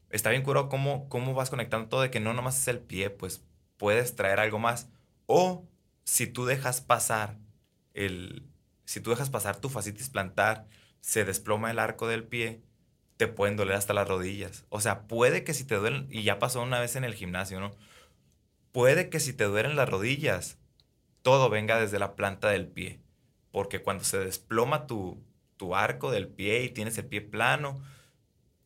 [0.10, 3.10] está bien curado cómo, cómo vas conectando todo de que no nomás es el pie,
[3.10, 3.44] pues
[3.78, 4.90] puedes traer algo más.
[5.28, 5.68] O
[6.06, 7.38] si tú dejas pasar
[7.94, 8.51] el,
[8.92, 10.68] si tú dejas pasar tu fascitis plantar,
[11.00, 12.62] se desploma el arco del pie,
[13.16, 14.66] te pueden doler hasta las rodillas.
[14.68, 17.62] O sea, puede que si te duelen, y ya pasó una vez en el gimnasio,
[17.62, 17.72] ¿no?
[18.74, 20.58] Puede que si te duelen las rodillas,
[21.22, 23.00] todo venga desde la planta del pie.
[23.54, 25.24] Porque cuando se desploma tu,
[25.56, 27.82] tu arco del pie y tienes el pie plano,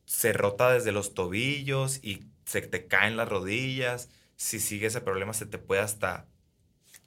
[0.06, 4.10] se rota desde los tobillos y se te caen las rodillas.
[4.38, 6.26] Si sigue ese problema, se te puede hasta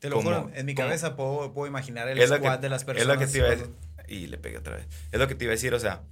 [0.01, 2.49] Te lo como- juro, en mi como- cabeza puedo, puedo imaginar el es lo que-
[2.59, 3.07] de las Es personas.
[3.17, 3.71] lo que te iba a decir.
[4.09, 4.87] Y le pegué otra vez.
[5.13, 6.03] Es lo que te iba a decir, o sea,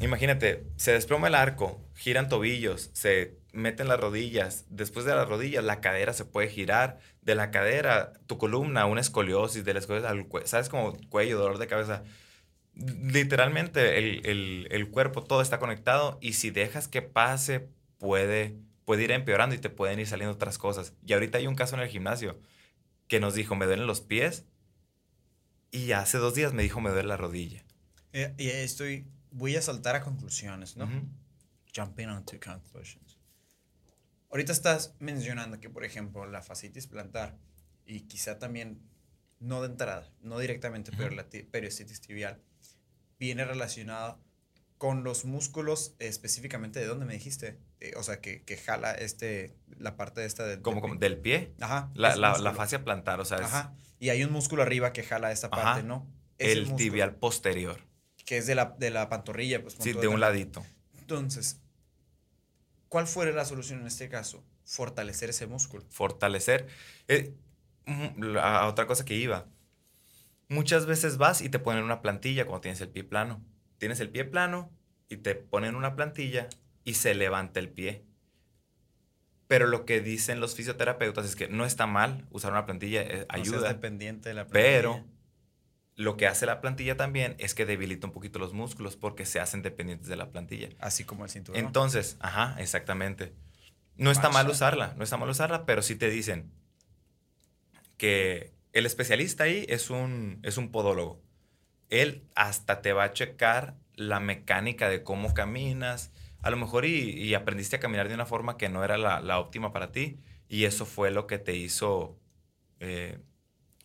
[0.00, 5.64] imagínate, se desploma el arco, giran tobillos, se meten las rodillas, después de las rodillas
[5.64, 10.10] la cadera se puede girar, de la cadera tu columna, una escoliosis, de la escoliosis
[10.10, 10.68] al cuello, ¿sabes?
[10.68, 12.02] Como cuello, dolor de cabeza.
[12.74, 19.04] Literalmente el, el- el cuerpo todo está conectado y si dejas que pase puede, puede
[19.04, 20.92] ir empeorando y te pueden ir saliendo otras cosas.
[21.06, 22.38] Y ahorita hay un caso en el gimnasio
[23.08, 24.44] que nos dijo, me duelen los pies
[25.70, 27.64] y hace dos días me dijo, me duele la rodilla.
[28.12, 30.88] Eh, y estoy, voy a saltar a conclusiones, ¿no?
[31.74, 33.18] Jumping on to conclusions.
[34.30, 37.38] Ahorita estás mencionando que, por ejemplo, la fascitis plantar
[37.84, 38.80] y quizá también,
[39.38, 42.42] no de entrada, no directamente, pero la periostititis tibial,
[43.18, 44.18] viene relacionada
[44.78, 47.58] con los músculos específicamente de dónde me dijiste.
[47.80, 51.18] Eh, o sea, que, que, jala este, la parte de esta de, como, como del
[51.18, 51.52] pie.
[51.60, 51.90] Ajá.
[51.94, 53.38] La, la, la, fascia plantar, o sea.
[53.38, 53.74] Ajá.
[53.98, 56.06] Y hay un músculo arriba que jala esta parte, ¿no?
[56.38, 57.80] el tibial posterior.
[58.24, 59.62] Que es de la, de la pantorrilla.
[59.62, 60.64] Pues, sí, de un ladito.
[60.98, 61.60] Entonces,
[62.88, 64.44] ¿cuál fue la solución en este caso?
[64.64, 65.84] Fortalecer ese músculo.
[65.90, 66.66] Fortalecer.
[67.08, 67.34] Eh,
[68.16, 69.46] la otra cosa que iba.
[70.48, 73.44] Muchas veces vas y te ponen una plantilla cuando tienes el pie plano.
[73.78, 74.70] Tienes el pie plano
[75.08, 76.48] y te ponen una plantilla
[76.86, 78.06] y se levanta el pie.
[79.48, 83.26] Pero lo que dicen los fisioterapeutas es que no está mal usar una plantilla, eh,
[83.28, 83.68] ayuda.
[83.68, 84.76] dependiente de la plantilla.
[84.76, 85.04] Pero
[85.96, 89.40] lo que hace la plantilla también es que debilita un poquito los músculos porque se
[89.40, 90.68] hacen dependientes de la plantilla.
[90.78, 91.64] Así como el cinturón.
[91.64, 93.34] Entonces, ajá, exactamente.
[93.96, 96.52] No está mal usarla, no está mal usarla, pero sí te dicen
[97.96, 101.20] que el especialista ahí es un, es un podólogo.
[101.88, 106.12] Él hasta te va a checar la mecánica de cómo caminas,
[106.46, 109.72] a lo mejor y, aprendiste a caminar de una forma que no era la, óptima
[109.72, 112.20] para ti y eso fue lo que te hizo
[112.78, 113.18] eh,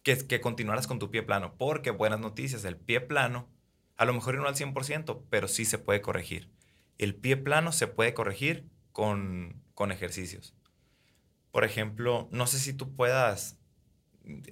[0.03, 1.55] que, que continuaras con tu pie plano.
[1.57, 3.49] Porque buenas noticias, el pie plano,
[3.97, 6.51] a lo mejor no al 100%, pero sí se puede corregir.
[6.99, 10.53] El pie plano se puede corregir con, con ejercicios.
[11.49, 13.57] Por ejemplo, no sé si tú puedas,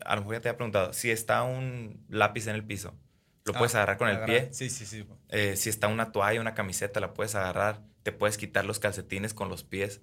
[0.04, 2.98] a lo mejor ya te había preguntado, si está un lápiz en el piso,
[3.46, 4.50] lo puedes ah, agarrar con el pie.
[4.52, 5.08] Sí, sí, sí.
[5.30, 7.84] Eh, si está una toalla, una camiseta, la puedes agarrar.
[8.04, 10.02] Te puedes quitar los calcetines con los pies.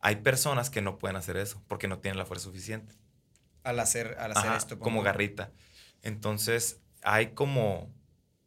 [0.00, 2.94] Hay personas que no pueden hacer eso porque no tienen la fuerza suficiente.
[3.64, 4.78] Al hacer, al hacer esto.
[4.78, 5.52] Como garrita.
[6.02, 7.92] Entonces, hay como,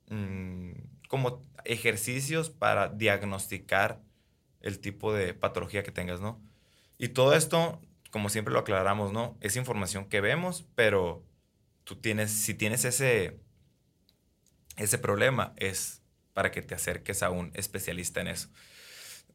[0.10, 0.72] mm,
[1.08, 4.02] como ejercicios para diagnosticar
[4.62, 6.42] el tipo de patología que tengas, ¿no?
[6.98, 9.38] Y todo esto, como siempre lo aclaramos, ¿no?
[9.42, 11.26] Es información que vemos, pero
[11.84, 13.40] tú tienes, si tienes ese
[14.78, 16.02] ese problema es
[16.34, 18.50] para que te acerques a un especialista en eso.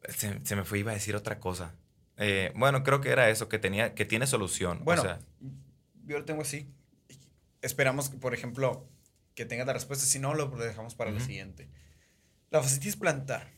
[0.08, 1.74] Se, me fue, iba a decir otra cosa.
[2.16, 4.80] Eh, bueno, creo que era eso, que, tenía, que tiene solución.
[4.84, 5.02] Bueno,
[6.04, 6.68] yo lo tengo así.
[7.62, 8.88] Esperamos, que, por ejemplo,
[9.34, 10.06] que tengas la respuesta.
[10.06, 11.68] Si no, lo dejamos para lo siguiente.
[12.50, 13.52] La fascitis plantar.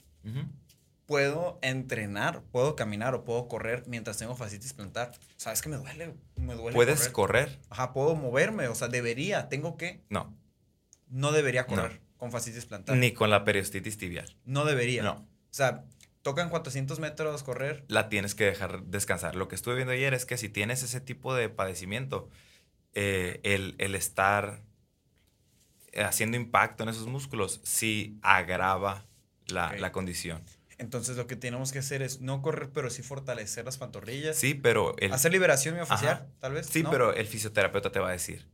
[1.07, 5.13] Puedo entrenar, puedo caminar o puedo correr mientras tengo fascitis plantar.
[5.37, 6.15] ¿Sabes que me duele?
[6.37, 6.75] Me duele.
[6.75, 7.59] ¿Puedes correr?
[7.71, 8.69] Ajá, puedo moverme.
[8.69, 9.49] O sea, debería.
[9.49, 10.03] ¿Tengo que?
[10.11, 10.37] No
[11.11, 12.97] no debería correr con fascitis plantar.
[12.97, 14.37] Ni con la periostitis tibial.
[14.45, 15.03] No debería.
[15.03, 15.13] No.
[15.13, 15.85] O sea,
[16.23, 17.85] tocan 400 metros correr.
[17.89, 19.35] La tienes que dejar descansar.
[19.35, 22.29] Lo que estuve viendo ayer es que si tienes ese tipo de padecimiento,
[22.95, 24.63] eh, el, estar
[25.97, 29.07] haciendo impacto en esos músculos sí agrava
[29.47, 30.43] la, condición.
[30.79, 34.37] Entonces lo que tenemos que hacer es no correr, pero sí fortalecer las pantorrillas.
[34.37, 34.95] Sí, pero...
[35.11, 36.67] Hacer liberación miofascial, tal vez.
[36.67, 38.47] Sí, pero el fisioterapeuta te va a decir,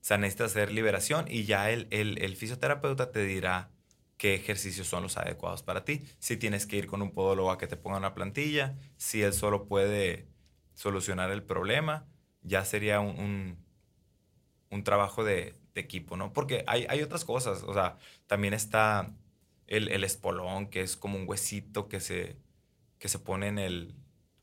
[0.00, 3.70] o sea, necesitas hacer liberación y ya el, el, fisioterapeuta te dirá
[4.18, 6.02] qué ejercicios son los adecuados para ti.
[6.18, 9.32] Si tienes que ir con un podólogo a que te ponga una plantilla, si él
[9.32, 10.28] solo puede
[10.74, 12.06] solucionar el problema,
[12.42, 13.56] ya sería un,
[14.70, 16.32] un, trabajo de, equipo, ¿no?
[16.32, 19.14] Porque hay, hay, otras cosas, o sea, también está
[19.68, 22.36] el, el, espolón, que es como un huesito que se,
[22.98, 23.94] que se pone en el,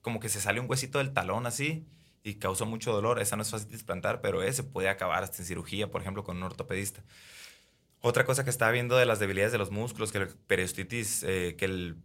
[0.02, 1.86] como que se sale un huesito del talón así,
[2.26, 3.22] y causa mucho dolor.
[3.22, 6.24] Esa no es fácil de trasplantar, pero ese puede acabar hasta en cirugía, por ejemplo,
[6.24, 7.04] con un ortopedista.
[8.08, 11.56] Otra cosa que estaba viendo de las debilidades de los músculos, que el periostitis, eh,
[11.58, 11.98] que el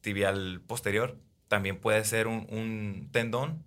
[0.00, 3.62] tibial posterior, también puede ser un, tendón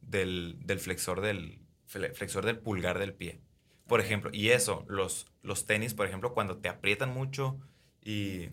[0.00, 3.42] del, flexor del, flexor del pulgar del pie.
[3.86, 7.60] Por ejemplo, y eso, los, los tenis, por ejemplo, cuando te aprietan mucho
[8.02, 8.48] y,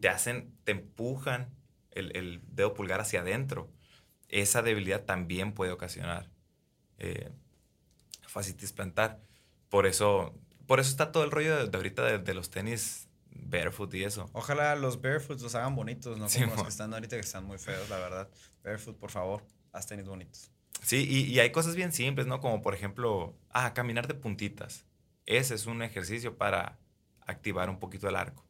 [0.00, 1.48] te hacen, te empujan
[1.90, 3.68] el, el dedo pulgar hacia adentro,
[4.28, 6.30] esa debilidad también puede ocasionar
[6.98, 7.32] eh,
[8.28, 9.18] fascitis plantar.
[9.70, 14.04] Por eso, por eso está todo el rollo de, ahorita de, los tenis barefoot y
[14.04, 14.28] eso.
[14.34, 17.58] Ojalá los barefoot los hagan bonitos, no como los que están ahorita que están muy
[17.58, 18.28] feos, la verdad.
[18.62, 19.42] Barefoot, por favor,
[19.72, 20.50] haz tenis bonitos.
[20.82, 22.40] Sí, y, hay cosas bien simples, ¿no?
[22.40, 24.84] Como por ejemplo, ah, caminar de puntitas.
[25.24, 26.78] Ese es un ejercicio para
[27.22, 28.44] activar un poquito el arco.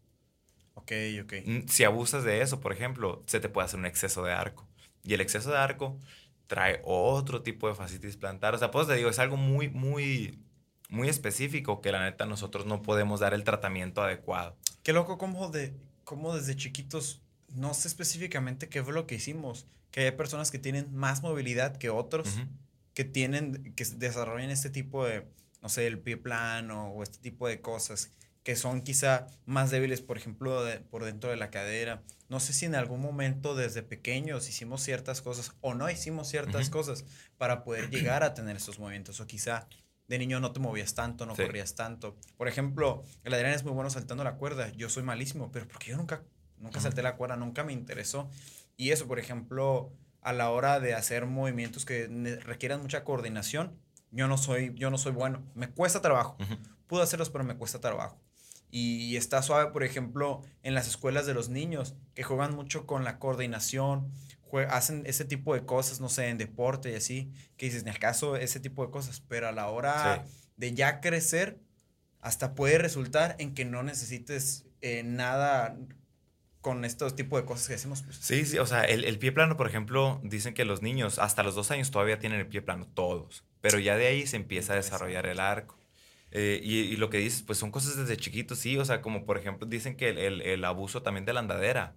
[0.74, 0.92] Ok,
[1.22, 1.34] ok.
[1.68, 4.68] Si abusas de eso, por ejemplo, se te puede hacer un exceso de arco.
[5.04, 5.98] Y el exceso de arco
[6.48, 8.54] trae otro tipo de fascitis plantar.
[8.54, 10.38] O sea, pues te digo, es algo muy, muy,
[10.88, 14.56] muy específico que la neta nosotros no podemos dar el tratamiento adecuado.
[14.82, 15.74] Qué loco cómo, de,
[16.04, 17.22] cómo desde chiquitos,
[17.54, 21.76] no sé específicamente qué fue lo que hicimos, que hay personas que tienen más movilidad
[21.76, 22.38] que otros,
[22.94, 25.26] que tienen, que desarrollan este tipo de,
[25.62, 28.12] no sé, el pie plano o este tipo de cosas
[28.48, 32.02] que son quizá más débiles, por ejemplo, por dentro de la cadera.
[32.30, 36.70] No sé si en algún momento desde pequeños hicimos ciertas cosas o no hicimos ciertas
[36.70, 37.04] cosas
[37.36, 39.20] para poder llegar a tener esos movimientos.
[39.20, 39.68] O quizá
[40.08, 42.16] de niño no te movías tanto, no corrías tanto.
[42.36, 44.70] Por ejemplo, el Adrián es muy bueno saltando la cuerda.
[44.72, 46.22] Yo soy malísimo, pero porque yo nunca,
[46.56, 48.28] nunca salté la cuerda, nunca me interesó.
[48.76, 49.92] Y eso, por ejemplo,
[50.22, 52.08] a la hora de hacer movimientos que
[52.42, 53.78] requieran mucha coordinación,
[54.10, 55.44] yo no soy, yo no soy bueno.
[55.54, 56.38] Me cuesta trabajo.
[56.86, 58.18] Puedo hacerlos, pero me cuesta trabajo.
[58.70, 63.04] Y está suave, por ejemplo, en las escuelas de los niños, que juegan mucho con
[63.04, 64.10] la coordinación,
[64.68, 68.36] hacen ese tipo de cosas, no sé, en deporte y así, que dices, ni acaso
[68.36, 70.24] ese tipo de cosas, pero a la hora
[70.56, 71.58] de ya crecer,
[72.20, 75.76] hasta puede resultar en que no necesites eh, nada
[76.60, 78.02] con estos tipos de cosas que hacemos.
[78.02, 78.16] Pues.
[78.16, 81.42] Sí, sí, o sea, el, el, pie plano, por ejemplo, dicen que los niños hasta
[81.42, 84.72] los dos años todavía tienen el pie plano, todos, pero ya de ahí se empieza
[84.72, 85.78] a desarrollar el arco.
[86.30, 89.38] Eh, y, lo que dices, pues son cosas desde chiquitos, sí, o sea, como por
[89.38, 91.94] ejemplo dicen que el, el, abuso también de la andadera,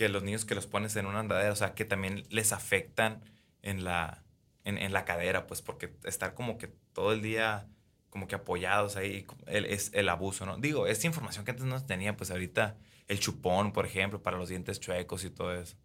[0.00, 3.22] que los niños que los pones en una andadera, o sea, que también les afectan
[3.60, 4.24] en la,
[4.64, 7.68] en, en la cadera, pues porque estar como que todo el día
[8.08, 10.56] como que apoyados ahí es el abuso, ¿no?
[10.56, 12.78] Digo, esta información que antes no tenía, pues ahorita
[13.08, 15.76] el chupón, por ejemplo, para los dientes chuecos y todo eso.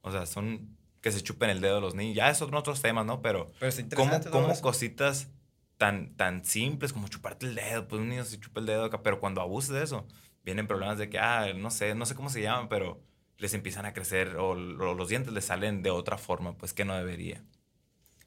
[0.00, 2.16] O sea, son que se chupen el dedo de los niños.
[2.16, 3.20] Ya son otros temas, ¿no?
[3.20, 5.28] Pero, Pero ¿cómo, cómo cositas
[5.76, 9.02] tan, tan simples como chuparte el dedo, pues un niño se chupa el dedo acá,
[9.02, 10.06] pero cuando abuses de eso,
[10.42, 13.06] vienen problemas de que, ah, no sé, no sé cómo se llaman, pero
[13.38, 16.96] les empiezan a crecer o, los dientes les salen de otra forma, pues que no
[16.96, 17.42] debería.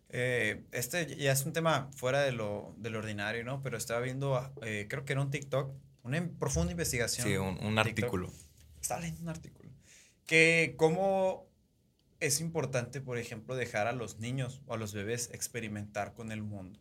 [0.09, 3.61] Eh, este ya es un tema fuera de lo, del ordinario, ¿no?
[3.61, 7.27] Pero estaba viendo, eh, creo que era un TikTok, una profunda investigación.
[7.27, 8.29] Sí, un, un artículo.
[8.81, 9.69] Estaba leyendo un artículo.
[10.25, 11.47] Que cómo
[12.19, 16.41] es importante, por ejemplo, dejar a los niños o a los bebés experimentar con el
[16.41, 16.79] mundo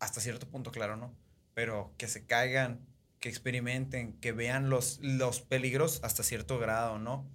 [0.00, 1.14] hasta cierto punto, claro, ¿no?
[1.54, 2.80] Pero que se caigan,
[3.20, 7.26] que experimenten, que vean los, los peligros hasta cierto grado, ¿no?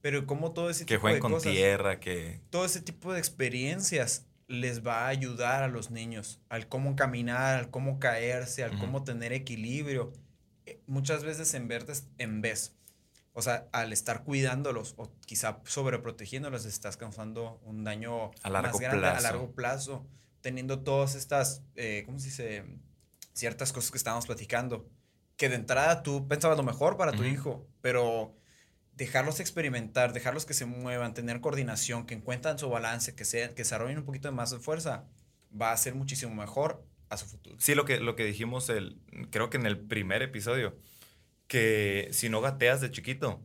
[0.00, 2.40] Pero como todo ese que tipo de con tierra, que...
[2.50, 7.58] Todo ese tipo de experiencias les va a ayudar a los niños al cómo caminar,
[7.58, 10.12] al cómo caerse, al cómo tener equilibrio.
[10.66, 12.74] Eh, muchas veces en vez, en vez,
[13.32, 18.80] o sea, al estar cuidándolos o quizá sobreprotegiéndolos, estás causando un daño a largo más
[18.80, 19.16] grande plazo.
[19.16, 20.06] a largo plazo
[20.44, 22.64] teniendo todas estas, eh, ¿cómo se dice?
[23.32, 24.86] Ciertas cosas que estábamos platicando.
[25.36, 28.34] Que de entrada tú pensabas lo mejor para tu hijo, pero
[28.92, 33.62] dejarlos experimentar, dejarlos que se muevan, tener coordinación, que encuentren su balance, que, se, que
[33.62, 35.04] desarrollen un poquito más de fuerza,
[35.60, 37.56] va a ser muchísimo mejor a su futuro.
[37.58, 40.76] Sí, lo que, lo que dijimos, el, creo que en el primer episodio,
[41.48, 43.42] que si no gateas de chiquito,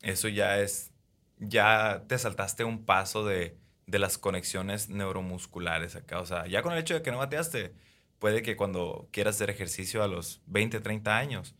[0.00, 0.92] eso ya es,
[1.38, 3.58] ya te saltaste un paso de
[3.88, 6.20] de las conexiones neuromusculares acá.
[6.20, 7.72] O sea, ya con el hecho de que no bateaste,
[8.18, 11.54] puede que cuando quieras hacer ejercicio a los 20, 30 años,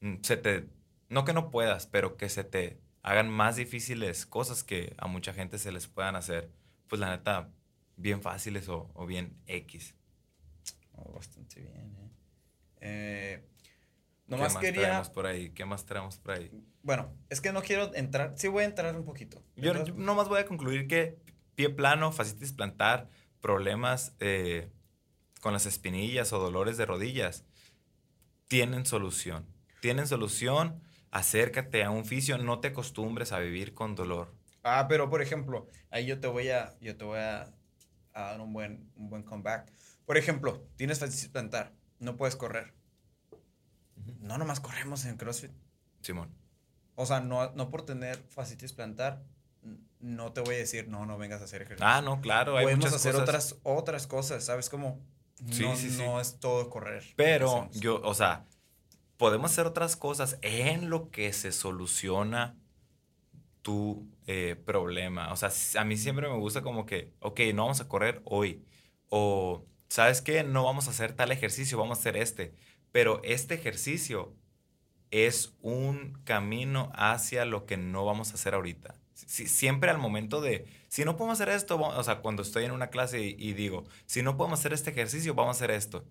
[0.00, 0.68] mm, se te,
[1.08, 5.32] no que no puedas, pero que se te hagan más difíciles cosas que a mucha
[5.32, 6.50] gente se les puedan hacer,
[6.88, 7.50] pues la neta,
[7.96, 9.94] bien fáciles o, bien X.
[10.92, 12.10] Oh, bastante bien, ¿eh?
[12.80, 13.48] eh
[14.26, 15.50] ¿Qué más traemos por ahí?
[15.50, 16.50] ¿Qué más traemos por ahí?
[16.82, 19.42] Bueno, es que no quiero entrar, sí voy a entrar un poquito.
[19.56, 21.18] Yo, yo nomás voy a concluir que
[21.54, 23.08] pie plano, fascitis plantar,
[23.40, 24.70] problemas eh,
[25.44, 27.44] con las espinillas o dolores de rodillas,
[28.48, 29.46] tienen solución.
[29.82, 30.80] Tienen solución,
[31.10, 34.34] acércate a un fisio, no te acostumbres a vivir con dolor.
[34.62, 37.52] Ah, pero por ejemplo, ahí yo te voy a, yo te voy a,
[38.14, 39.70] dar un buen, un buen comeback.
[40.06, 42.72] Por ejemplo, tienes fascitis plantar, no puedes correr.
[44.20, 45.52] No nomás corremos en CrossFit.
[46.00, 46.34] Simón.
[46.94, 49.22] O sea, no, no por tener fascitis plantar,
[50.00, 51.86] no te voy a decir, no, no vengas a hacer ejercicio.
[51.86, 52.56] Ah, no, claro.
[52.56, 55.04] Hay Podemos hacer otras, otras cosas, ¿sabes cómo?
[55.40, 57.04] No, no es todo correr.
[57.16, 58.46] Pero yo, o sea,
[59.16, 62.56] podemos hacer otras cosas en lo que se soluciona
[63.62, 65.32] tu eh, problema.
[65.32, 68.64] O sea, a mí siempre me gusta como que, ok, no vamos a correr hoy.
[69.08, 70.44] O, ¿sabes qué?
[70.44, 72.54] No vamos a hacer tal ejercicio, vamos a hacer este.
[72.92, 74.34] Pero este ejercicio
[75.10, 80.66] es un camino hacia lo que no vamos a hacer ahorita siempre al momento de,
[80.88, 84.22] si no podemos hacer esto, o sea, cuando estoy en una clase y, digo, si
[84.22, 86.04] no podemos hacer este ejercicio, vamos a hacer esto.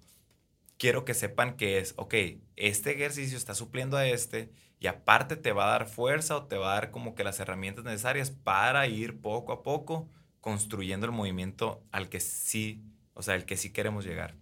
[0.78, 2.16] Quiero que sepan que es, ok,
[2.56, 6.58] este ejercicio está supliendo a este y aparte te va a dar fuerza o te
[6.58, 10.10] va a dar como que las herramientas necesarias para ir poco a poco
[10.42, 12.84] construyendo el movimiento al que sí,
[13.14, 14.36] o sea, el que sí queremos llegar.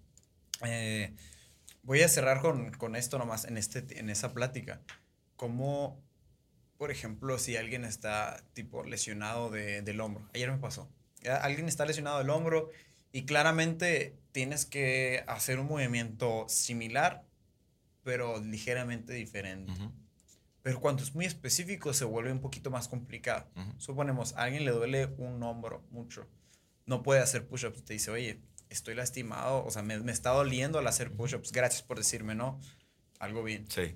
[0.65, 1.13] Eh,
[1.83, 4.81] voy a cerrar con, con, esto nomás en, este, en esa plática.
[5.35, 6.01] ¿Cómo
[6.81, 10.27] por ejemplo, si alguien está tipo lesionado de, del hombro.
[10.33, 10.89] Ayer me pasó.
[11.43, 12.71] Alguien está lesionado del hombro
[13.11, 17.23] y claramente tienes que hacer un movimiento similar
[18.01, 19.71] pero ligeramente diferente.
[20.63, 23.47] Pero cuando es muy específico se vuelve un poquito más complicado.
[23.77, 26.27] Suponemos, a alguien le duele un hombro mucho,
[26.87, 30.79] no puede hacer push-ups, te dice, oye, estoy lastimado, o sea, me, me está doliendo
[30.79, 32.59] al hacer push-ups, gracias por decirme, ¿no?
[33.19, 33.69] Algo bien.
[33.69, 33.93] Sí.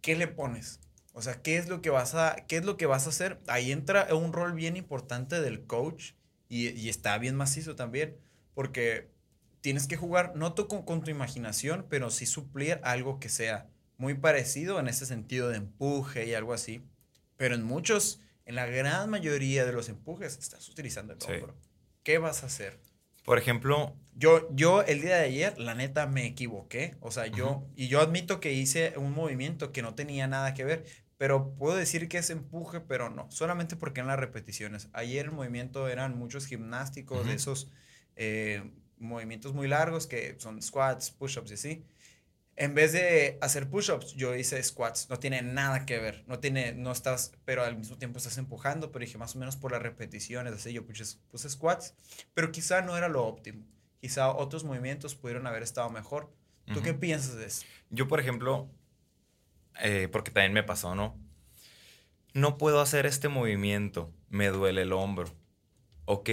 [0.00, 0.80] ¿Qué le pones?
[1.12, 3.40] O sea, ¿qué es lo que vas a, qué es lo que vas a hacer?
[3.46, 6.12] Ahí entra un rol bien importante del coach
[6.48, 8.16] y, y está bien macizo también,
[8.54, 9.10] porque
[9.60, 13.68] tienes que jugar, no tú con, con tu imaginación, pero sí suplir algo que sea
[13.96, 16.82] muy parecido en ese sentido de empuje y algo así.
[17.36, 21.54] Pero en muchos, en la gran mayoría de los empujes, estás utilizando el hombro.
[22.02, 22.78] ¿Qué vas a hacer?
[23.24, 26.96] Por ejemplo, yo, yo el día de ayer, la neta, me equivoqué.
[27.00, 30.64] O sea, yo, y yo admito que hice un movimiento que no tenía nada que
[30.64, 30.84] ver,
[31.18, 34.88] pero puedo decir que es empuje, pero no, solamente porque en las repeticiones.
[34.92, 37.70] Ayer el movimiento eran muchos gimnásticos, de esos
[38.16, 41.84] eh, movimientos muy largos que son squats, push-ups y así
[42.60, 45.08] en vez de hacer push-ups, yo hice squats.
[45.08, 46.24] No tiene nada que ver.
[46.26, 49.56] No tiene, no estás, pero al mismo tiempo estás empujando, pero dije más o menos
[49.56, 51.94] por las repeticiones, así yo puse, puse squats,
[52.34, 53.64] pero quizá no era lo óptimo.
[54.00, 56.32] Quizá otros movimientos pudieron haber estado mejor.
[56.72, 57.66] ¿Tú qué piensas de eso?
[57.90, 58.68] Yo, por ejemplo,
[59.80, 61.18] eh, porque también me pasó, ¿no?
[62.32, 65.28] No puedo hacer este movimiento, me duele el hombro.
[66.04, 66.30] Ok.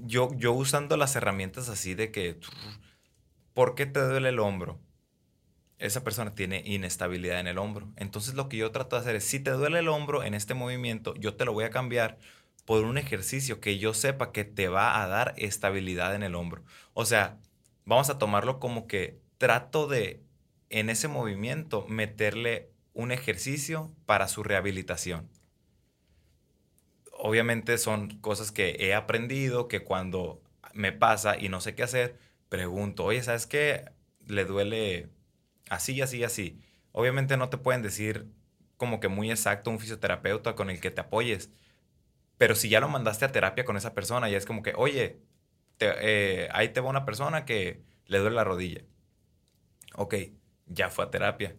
[0.00, 2.38] Yo, yo usando las herramientas así de que
[3.54, 4.80] ¿Por qué te duele el hombro?
[5.78, 7.92] Esa persona tiene inestabilidad en el hombro.
[7.96, 10.54] Entonces lo que yo trato de hacer es, si te duele el hombro en este
[10.54, 12.18] movimiento, yo te lo voy a cambiar
[12.64, 16.64] por un ejercicio que yo sepa que te va a dar estabilidad en el hombro.
[16.94, 17.38] O sea,
[17.84, 20.22] vamos a tomarlo como que trato de,
[20.68, 25.28] en ese movimiento, meterle un ejercicio para su rehabilitación.
[27.12, 30.42] Obviamente son cosas que he aprendido, que cuando
[30.72, 33.86] me pasa y no sé qué hacer, pregunto, oye, ¿sabes qué?
[34.26, 35.10] Le duele
[35.68, 36.60] así, así, así.
[36.92, 38.26] Obviamente no te pueden decir
[38.76, 41.50] como que muy exacto un fisioterapeuta con el que te apoyes.
[42.40, 45.20] Pero si ya lo mandaste a terapia con esa persona, ya es como que, oye,
[45.78, 48.80] eh, ahí te va una persona que le duele la rodilla.
[49.94, 50.14] Ok,
[50.64, 51.54] ya fue a terapia.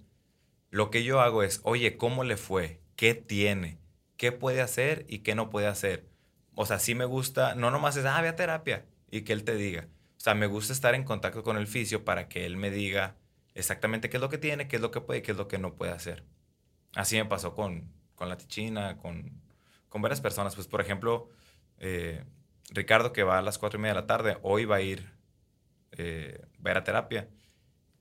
[0.72, 2.82] Lo que yo hago es, oye, ¿cómo le fue?
[2.96, 3.78] ¿Qué tiene?
[4.18, 6.10] ¿Qué puede hacer y qué no puede hacer?
[6.56, 9.44] O sea, sí me gusta, no nomás es, ah, ve a terapia y que él
[9.44, 9.88] te diga.
[10.18, 13.18] O sea, me gusta estar en contacto con el fisio para que él me diga
[13.54, 15.48] exactamente qué es lo que tiene, qué es lo que puede y qué es lo
[15.48, 16.26] que no puede hacer.
[16.96, 19.41] Así me pasó con, con la tichina, con,
[19.92, 20.56] con varias personas.
[20.56, 21.30] Pues, por ejemplo,
[21.78, 22.24] eh,
[22.72, 25.12] Ricardo, que va a las cuatro y media de la tarde, hoy va a ir,
[25.92, 27.30] eh, va a, ir a terapia.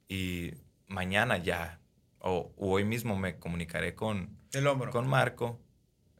[0.08, 0.54] Y
[0.86, 1.80] mañana ya,
[2.20, 4.38] o hoy mismo me comunicaré con...
[4.52, 4.90] Del hombro.
[4.90, 5.60] Con Marco.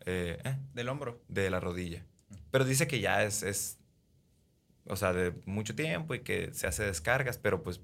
[0.05, 0.43] Eh,
[0.75, 1.23] Del hombro.
[1.29, 2.05] De la rodilla.
[2.51, 3.79] Pero dice que ya es, es
[4.87, 7.81] o sea, de mucho tiempo y que se hace descargas, pero pues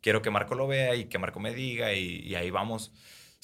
[0.00, 2.92] quiero que Marco lo vea y que Marco me diga y, ahí vamos.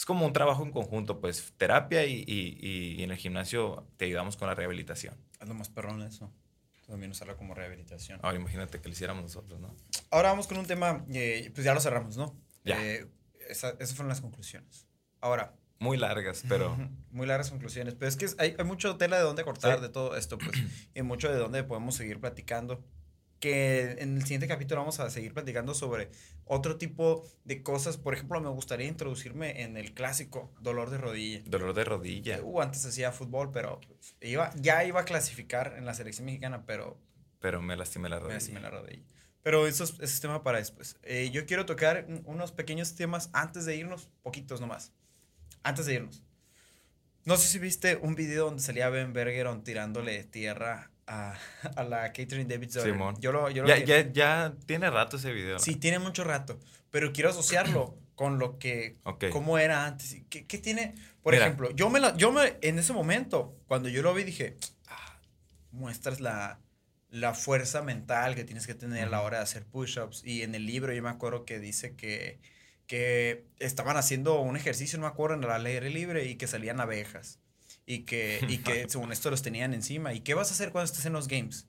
[0.00, 4.38] Es como un trabajo en conjunto, pues terapia y, y, en el gimnasio te ayudamos
[4.38, 5.14] con la rehabilitación.
[5.38, 6.32] Es lo más perrón eso.
[6.86, 8.18] También usarlo como rehabilitación.
[8.22, 9.76] Ahora imagínate que lo hiciéramos nosotros, ¿no?
[10.10, 12.34] Ahora vamos con un tema, eh, pues ya lo cerramos, ¿no?
[12.64, 12.82] Ya.
[12.82, 13.08] Eh,
[13.50, 14.86] esas fueron las conclusiones.
[15.20, 16.78] Ahora, muy largas, pero...
[17.10, 17.94] Muy largas conclusiones.
[17.94, 20.56] Pero es que hay, hay mucho tela de dónde cortar de todo esto, pues.
[20.94, 22.82] y mucho de dónde podemos seguir platicando.
[23.40, 26.10] Que en el siguiente capítulo vamos a seguir platicando sobre
[26.44, 27.96] otro tipo de cosas.
[27.96, 31.42] Por ejemplo, me gustaría introducirme en el clásico dolor de rodilla.
[31.46, 32.40] Dolor de rodilla.
[32.42, 33.80] Uh, antes hacía fútbol, pero
[34.20, 37.00] iba, ya iba a clasificar en la selección mexicana, pero...
[37.40, 38.28] Pero me lastimé la rodilla.
[38.28, 39.02] Me lastimé la rodilla.
[39.42, 40.98] Pero eso es, es tema para después.
[41.02, 44.92] Eh, yo quiero tocar unos pequeños temas antes de irnos, poquitos nomás
[45.62, 46.22] antes de irnos.
[47.24, 51.34] No sé si viste un video donde salía Ben Bergeron tirándole tierra a,
[51.76, 52.84] a la Catherine Davidson.
[52.84, 53.16] Simón.
[53.20, 55.58] Yo lo, yo lo ya, ya, tiene rato ese video.
[55.58, 56.58] Sí, tiene mucho rato.
[56.90, 58.96] Pero quiero asociarlo con lo que.
[59.32, 60.22] ¿Cómo era antes?
[60.30, 60.94] ¿Qué, qué tiene?
[61.22, 62.56] Por ejemplo, yo me, la, yo me.
[62.62, 64.56] En ese momento, cuando yo lo vi, dije.
[64.86, 65.18] Ah,
[65.72, 66.60] muestras la,
[67.10, 70.22] la fuerza mental que tienes que tener a la hora de hacer push-ups.
[70.24, 72.38] Y en el libro, yo me acuerdo que dice que
[72.90, 76.80] que estaban haciendo un ejercicio, no me acuerdo, en el aire libre y que salían
[76.80, 77.38] abejas.
[77.86, 80.14] Y que, y que según esto los tenían encima.
[80.14, 81.66] ¿Y qué vas a hacer cuando estés en los games?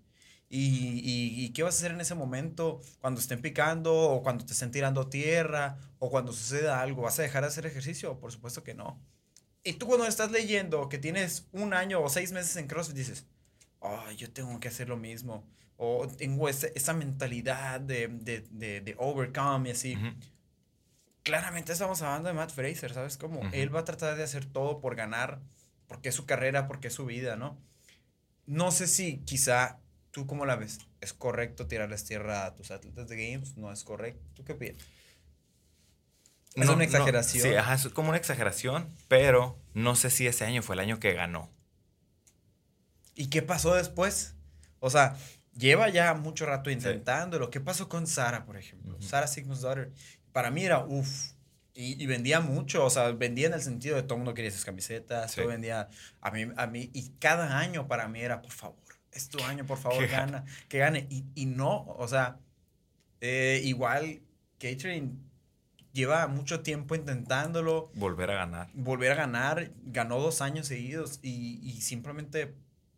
[0.50, 1.02] Y,
[1.46, 4.70] y, qué vas a hacer en ese momento cuando estén picando o cuando te estén
[4.70, 7.04] tirando tierra o cuando suceda algo?
[7.04, 8.20] ¿Vas a dejar de hacer ejercicio?
[8.20, 9.02] Por supuesto que no.
[9.64, 13.26] Y tú cuando estás leyendo que tienes un año o seis meses en CrossFit dices,
[13.80, 15.48] oh, yo tengo que hacer lo mismo.
[15.78, 19.98] O tengo esa, esa mentalidad de, de, de, de, overcome y así
[21.24, 23.18] claramente estamos hablando de Matt Fraser, ¿sabes?
[23.18, 25.42] Como él va a tratar de hacer todo por ganar,
[25.92, 27.62] porque es su carrera, porque es su vida, ¿no?
[28.46, 29.82] No sé si quizá
[30.12, 30.80] ¿Tú cómo la ves?
[31.00, 33.58] ¿Es correcto tirarles tierra a tus atletas de games?
[33.58, 34.22] ¿No es correcto?
[34.34, 34.88] ¿Tú qué piensas?
[36.56, 37.44] Es una exageración.
[37.44, 41.00] sí, ajá, es como una exageración, pero no sé si ese año fue el año
[41.00, 41.50] que ganó.
[43.16, 44.36] ¿Y qué pasó después?
[44.82, 45.16] O sea,
[45.56, 47.50] lleva ya mucho rato intentándolo.
[47.50, 49.02] ¿Qué pasó con Sara, por ejemplo?
[49.02, 49.94] Sara Sigmund's Daughter.
[50.34, 51.32] Para mí era, uff,
[51.74, 54.66] y, vendía mucho, o sea, vendía en el sentido de todo el mundo quería esas
[54.66, 55.88] camisetas, todo vendía
[56.20, 58.78] a mí, a mí, y cada año para mí era, por favor,
[59.12, 61.08] es tu año, por favor, gana, que gane.
[61.10, 62.40] Y, y no, o sea,
[63.22, 64.22] eh, igual
[64.60, 65.14] Catherine
[65.94, 67.92] lleva mucho tiempo intentándolo.
[67.94, 68.70] Volver a ganar.
[68.74, 72.54] Volver a ganar, ganó dos años seguidos y, y simplemente,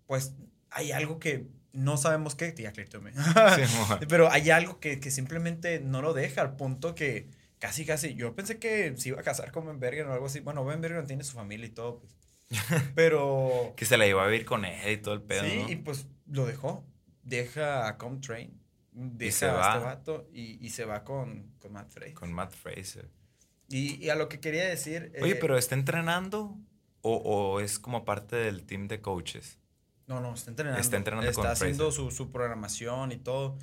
[0.08, 0.34] pues,
[0.70, 2.72] hay algo que no sabemos qué, tía
[4.08, 7.30] Pero hay algo que, que, simplemente no lo deja al punto que
[7.64, 10.42] casi, casi, yo pensé que se iba a casar con Ben Bergen o algo así.
[10.42, 12.18] Bueno, Ben Bergen tiene su familia y todo, pues.
[12.94, 13.74] Pero.
[13.78, 15.44] que se la iba a vivir con él y todo el pedo.
[15.44, 16.86] Sí, y pues lo dejó.
[17.24, 18.62] Deja a Comtrain.
[18.92, 22.14] Deja y se a este vato y, y, se va con, con Matt Fraser.
[22.14, 23.10] Con Matt Fraser.
[23.70, 25.14] Y, y a lo que quería decir.
[25.22, 26.58] Oye, eh, pero ¿está entrenando
[27.02, 29.58] o, o, es como parte del team de coaches?
[30.08, 30.82] No, no, está entrenando.
[30.82, 33.58] Está entrenando está haciendo su, su, programación y todo.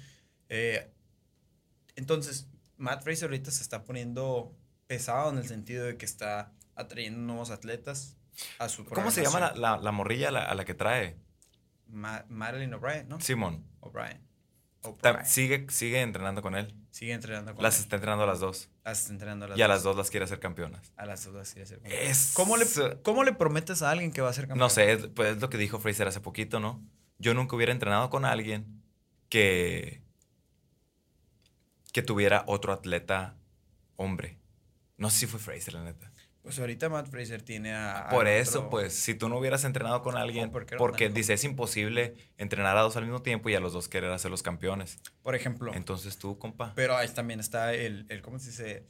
[0.49, 0.91] Eh,
[1.97, 2.50] entonces,
[2.81, 4.57] Matt Fraser ahorita se está poniendo
[4.87, 8.17] pesado en el sentido de que está atrayendo nuevos atletas
[8.95, 11.17] ¿Cómo se llama la, la, morrilla a la, que trae?
[11.87, 13.21] Madeline O'Brien, ¿no?
[13.21, 13.65] Simón.
[13.81, 14.21] O'Brien.
[15.25, 16.75] Sigue, sigue entrenando con él.
[16.91, 18.71] Sigue entrenando con las está entrenando a las dos.
[18.83, 20.93] Las está entrenando a las y a las dos las quiere hacer campeonas.
[20.97, 22.33] A las dos las quiere hacer campeonas.
[22.35, 22.65] ¿Cómo, le,
[23.03, 24.61] ¿Cómo le prometes a alguien que va a ser campeón?
[24.61, 26.83] No sé, pues es lo que dijo Fraser hace poquito, ¿no?
[27.19, 28.83] Yo nunca hubiera entrenado con alguien
[29.29, 30.03] que.
[31.93, 33.37] Que tuviera otro atleta
[33.97, 34.39] hombre.
[34.97, 36.13] No sé si fue Fraser, la neta.
[36.43, 38.09] Pues ahorita Matt Fraser tiene a...
[38.11, 42.79] Por eso, pues, si tú no hubieras entrenado con alguien, porque dice, es imposible entrenar
[42.79, 44.99] a dos al mismo tiempo y a los dos querer hacer los campeones.
[45.23, 45.75] Por ejemplo.
[45.75, 46.73] Entonces tú, compa.
[46.75, 48.87] Pero ahí también está el, el ¿cómo se dice?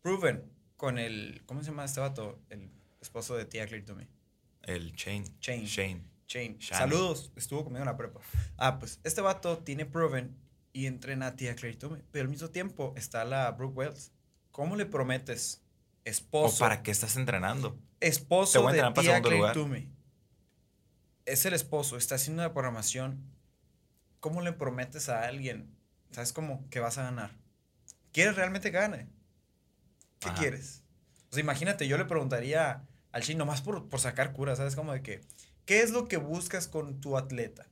[0.00, 2.40] Proven, con el, ¿cómo se llama este vato?
[2.48, 2.70] El
[3.00, 4.08] esposo de Tia Clear me
[4.62, 5.38] El Chain.
[5.38, 5.64] Chain.
[5.64, 6.04] Shane.
[6.26, 6.58] Chain.
[6.60, 8.20] Saludos, estuvo conmigo en la prepa.
[8.56, 10.34] Ah, pues este vato tiene Proven
[10.76, 14.12] y entrena a Tia Claire Tume, pero al mismo tiempo está la Brooke Wells.
[14.52, 15.62] ¿Cómo le prometes
[16.04, 16.56] esposo.
[16.56, 17.78] ¿O para qué estás entrenando?
[17.98, 19.22] Esposo de tía
[19.54, 19.88] Toomey.
[21.24, 23.24] Es el esposo, está haciendo una programación.
[24.20, 25.74] ¿Cómo le prometes a alguien?
[26.10, 26.68] ¿Sabes cómo?
[26.68, 27.30] Que vas a ganar.
[28.12, 29.08] ¿Quieres realmente que gane?
[30.18, 30.82] ¿Qué quieres?
[31.30, 34.76] O sea, imagínate, yo le preguntaría al chino, nomás por, por sacar cura, ¿sabes?
[34.76, 35.22] Como de que,
[35.64, 37.66] ¿qué es lo que buscas con tu atleta?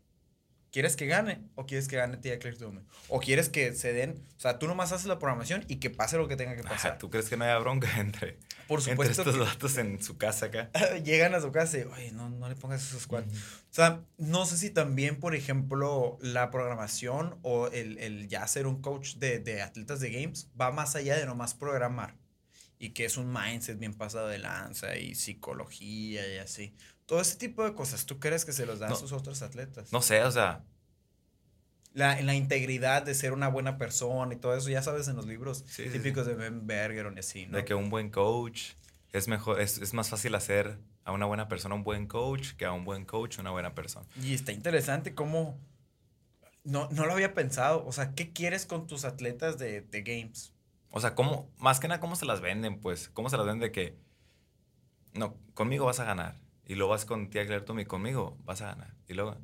[0.74, 2.80] ¿Quieres que gane o quieres que gane Tia Claire Dome?
[3.06, 6.16] O quieres que se den, o sea, tú nomás haces la programación y que pase
[6.16, 6.98] lo que tenga que pasar.
[6.98, 10.46] ¿Tú crees que no haya bronca entre, Por supuesto entre estos datos en su casa
[10.46, 10.72] acá?
[11.04, 13.30] Llegan a su casa y, oye, no, no le pongas esos cuatro.
[13.30, 13.36] O
[13.70, 18.82] sea, no sé si también, por ejemplo, la programación o el, el ya ser un
[18.82, 22.16] coach de, de atletas de games va más allá de nomás programar
[22.80, 26.74] y que es un mindset bien pasado de lanza y psicología y así.
[27.06, 29.92] Todo ese tipo de cosas, ¿tú crees que se los dan a sus otros atletas?
[29.92, 30.64] No sé, o sea.
[31.92, 35.26] La, la integridad de ser una buena persona y todo eso, ya sabes en los
[35.26, 37.56] libros típicos de Ben Berger y así, ¿no?
[37.56, 38.72] De que un buen coach
[39.12, 42.64] es mejor, es, es más fácil hacer a una buena persona un buen coach que
[42.64, 44.06] a un buen coach una buena persona.
[44.20, 45.58] Y está interesante cómo.
[46.64, 47.84] No, no lo había pensado.
[47.86, 50.52] O sea, ¿qué quieres con tus atletas de, de games?
[50.90, 53.08] O sea, ¿cómo, más que nada, cómo se las venden, pues?
[53.08, 53.98] ¿Cómo se las venden de que,
[55.12, 56.40] no, conmigo vas a ganar?
[56.66, 58.94] Y luego vas con tía Claire y conmigo vas a ganar.
[59.06, 59.36] Y luego,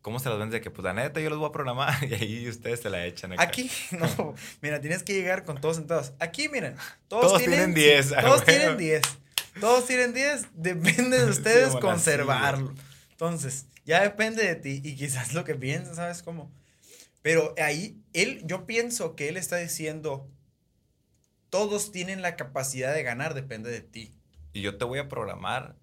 [0.00, 2.14] ¿cómo se las venden de que, pues la neta, yo los voy a programar y
[2.14, 3.42] ahí ustedes se la echan acá?
[3.42, 6.12] Aquí, no, mira, tienes que llegar con todos sentados.
[6.18, 6.76] Aquí, miren,
[7.08, 8.14] todos, tienen 10.
[8.20, 9.02] Todos tienen 10.
[9.60, 10.48] Todos tienen 10.
[10.54, 12.74] Depende de ustedes conservarlo.
[13.10, 16.52] Entonces, ya depende de ti y quizás lo que piensas, ¿sabes cómo?
[17.22, 20.30] Pero ahí, él, yo pienso que él está diciendo,
[21.50, 24.14] todos tienen la capacidad de ganar, depende de ti.
[24.52, 25.76] Y yo te voy a programar,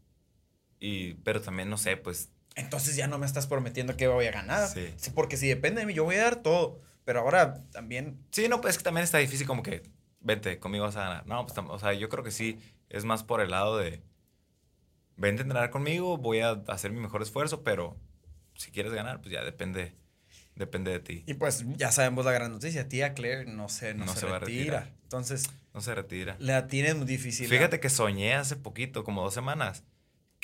[0.80, 2.30] y, pero también no sé, pues...
[2.56, 4.68] Entonces ya no me estás prometiendo que voy a ganar.
[4.70, 4.94] Sí.
[5.14, 6.80] Porque si depende de mí, yo voy a dar todo.
[7.04, 8.18] Pero ahora también...
[8.32, 9.84] Sí, no, pues es que también está difícil como que,
[10.22, 11.28] vente, conmigo vas a ganar.
[11.28, 12.60] No, pues, o sea, yo creo que sí,
[12.90, 14.02] es más por el lado de,
[15.18, 17.98] vente a entrenar conmigo, voy a hacer mi mejor esfuerzo, pero
[18.56, 19.94] si quieres ganar, pues ya depende
[20.56, 21.24] Depende de ti.
[21.28, 22.88] Y pues ya sabemos la gran noticia.
[22.88, 24.94] Tía Claire no se, no, se, retira.
[25.04, 25.50] Entonces.
[25.74, 26.38] No se retira.
[26.40, 27.50] La tiene muy difícil.
[27.50, 29.84] Fíjate que soñé hace poquito, como dos semanas,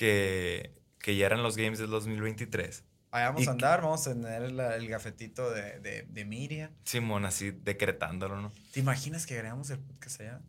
[0.01, 2.83] que, que ya eran los games del 2023.
[3.11, 6.71] Ahí vamos a andar, vamos a tener el gafetito de, de, de, Miriam.
[6.85, 8.51] Simón, así decretándolo, ¿no?
[8.71, 10.41] ¿Te imaginas que agregamos el podcast allá?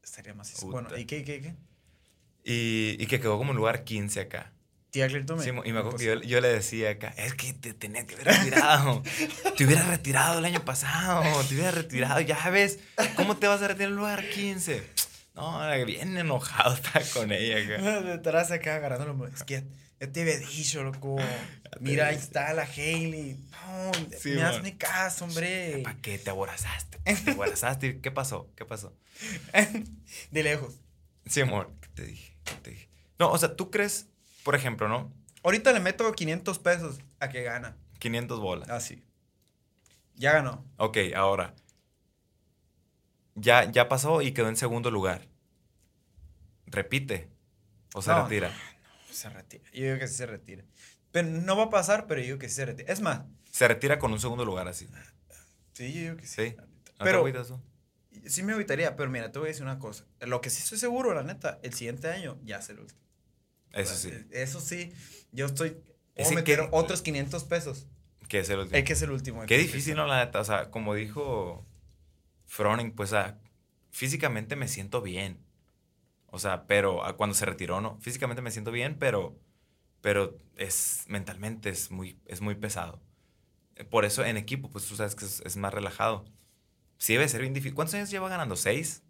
[0.00, 0.62] Estaría más...
[0.62, 1.56] Bueno, ¿y qué, qué, qué?
[2.44, 4.52] Y, y que quedó como lugar 15 acá.
[4.92, 5.42] Tía Clear me.
[5.42, 8.14] Sí, y me acuerdo que yo, yo, le decía acá, es que te tenía que
[8.14, 9.02] haber retirado.
[9.56, 11.22] te hubieras retirado el año pasado.
[11.48, 12.20] Te hubieras retirado.
[12.20, 12.78] Ya ves,
[13.16, 14.84] ¿cómo te vas a retirar en lugar 15?
[15.34, 18.00] No, bien enojado estaba con ella acá.
[18.02, 19.26] Detrás acá agarrándolo.
[19.26, 19.64] Es que
[20.00, 21.16] ya te había dicho, loco.
[21.80, 23.36] Mira, ahí está la Hailey.
[23.52, 23.92] No,
[24.24, 25.80] me hazme caso, hombre.
[25.84, 26.98] ¿Para qué te aborazaste?
[27.24, 28.00] Te aborazaste.
[28.00, 28.50] ¿Qué pasó?
[28.56, 28.96] ¿Qué pasó?
[30.30, 30.74] De lejos.
[31.26, 31.72] Sí, amor.
[31.80, 32.36] ¿Qué te dije?
[32.44, 32.88] ¿Qué te dije?
[33.18, 34.10] No, o sea, tú crees
[34.42, 35.12] por ejemplo, ¿no?
[35.42, 37.76] Ahorita le meto 500 pesos a que gana.
[37.98, 38.68] 500 bolas.
[38.70, 39.02] Ah, sí.
[40.16, 40.64] Ya ganó.
[40.76, 41.54] Ok, ahora.
[43.34, 45.28] Ya, ya pasó y quedó en segundo lugar.
[46.66, 47.28] Repite.
[47.94, 48.48] ¿O se retira?
[48.48, 49.64] No, se retira.
[49.72, 50.64] Yo digo que sí se retira.
[51.10, 52.92] Pero no va a pasar, pero yo digo que sí se retira.
[52.92, 53.22] Es más.
[53.50, 54.88] Se retira con un segundo lugar así.
[55.72, 56.50] Sí, yo digo que sí.
[56.50, 56.56] Sí.
[56.98, 57.24] pero,
[58.26, 60.04] Sí me evitaría, pero mira, te voy a decir una cosa.
[60.20, 63.00] Lo que sí estoy seguro, la neta, el siguiente año ya es el último.
[63.72, 64.12] Eso sí.
[64.30, 64.92] Eso sí,
[65.32, 65.76] yo estoy.
[66.16, 67.86] O meter otros 500 pesos.
[68.28, 68.84] Que es el último.
[68.84, 69.46] Que es el último.
[69.46, 70.06] Qué difícil, ¿no?
[70.06, 70.40] La neta.
[70.40, 71.66] O sea, como dijo
[72.50, 73.38] Froning, pues, ah,
[73.92, 75.38] físicamente me siento bien.
[76.26, 77.96] O sea, pero ah, cuando se retiró, ¿no?
[78.00, 79.38] Físicamente me siento bien, pero,
[80.00, 83.00] pero es mentalmente es muy, es muy pesado.
[83.88, 86.24] Por eso en equipo, pues tú sabes que es, más relajado.
[86.98, 87.72] Sí debe ser bien difícil.
[87.76, 88.56] ¿Cuántos años lleva ganando?
[88.56, 89.04] ¿Seis?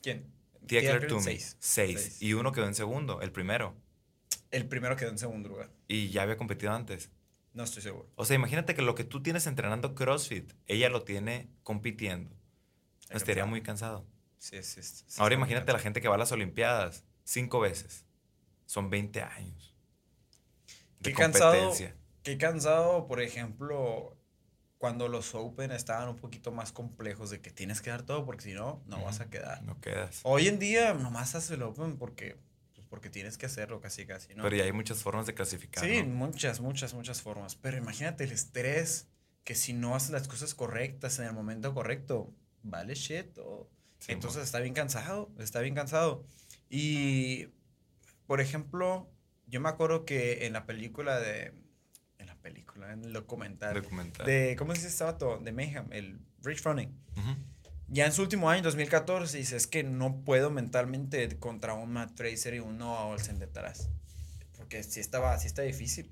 [0.00, 0.32] ¿Quién?
[0.68, 1.56] Tia Claire Seis.
[1.58, 2.22] Seis.
[2.22, 3.74] Y uno quedó en segundo, el primero.
[4.52, 5.72] El primero quedó en segundo lugar.
[5.88, 7.10] ¿Y ya había competido antes?
[7.52, 8.08] No estoy seguro.
[8.14, 12.36] O sea, imagínate que lo que tú tienes entrenando CrossFit, ella lo tiene compitiendo.
[13.10, 14.06] Estaría muy cansado.
[14.38, 18.04] Sí, sí, sí Ahora imagínate la gente que va a las Olimpiadas cinco veces.
[18.66, 19.74] Son 20 años.
[21.00, 21.72] De qué cansado.
[22.22, 24.16] Qué cansado, por ejemplo,
[24.78, 28.42] cuando los Open estaban un poquito más complejos de que tienes que dar todo porque
[28.42, 29.62] si no, no vas a quedar.
[29.62, 30.20] No quedas.
[30.24, 32.36] Hoy en día nomás haces el Open porque
[32.88, 34.42] porque tienes que hacerlo casi casi, ¿no?
[34.44, 35.84] Pero ya hay muchas formas de clasificar.
[35.84, 37.56] Sí, muchas, muchas, muchas formas.
[37.56, 39.08] Pero imagínate el estrés,
[39.44, 42.32] que si no haces las cosas correctas en el momento correcto,
[42.66, 43.38] vale shit.
[44.08, 46.24] Entonces está bien cansado, está bien cansado.
[46.68, 47.48] Y,
[48.26, 49.10] por ejemplo,
[49.46, 51.52] yo me acuerdo que en la película de...
[52.18, 53.74] En la película, en el documental.
[53.74, 54.26] documental.
[54.26, 55.38] De, ¿cómo se estaba todo?
[55.38, 56.94] De Mayhem, el Rich Running
[57.88, 62.14] ya en su último año, 2014, dice, es que no puedo mentalmente contra un Matt
[62.14, 63.90] Tracer y un Noah Olsen detrás.
[64.56, 66.10] Porque sí estaba, sí está difícil.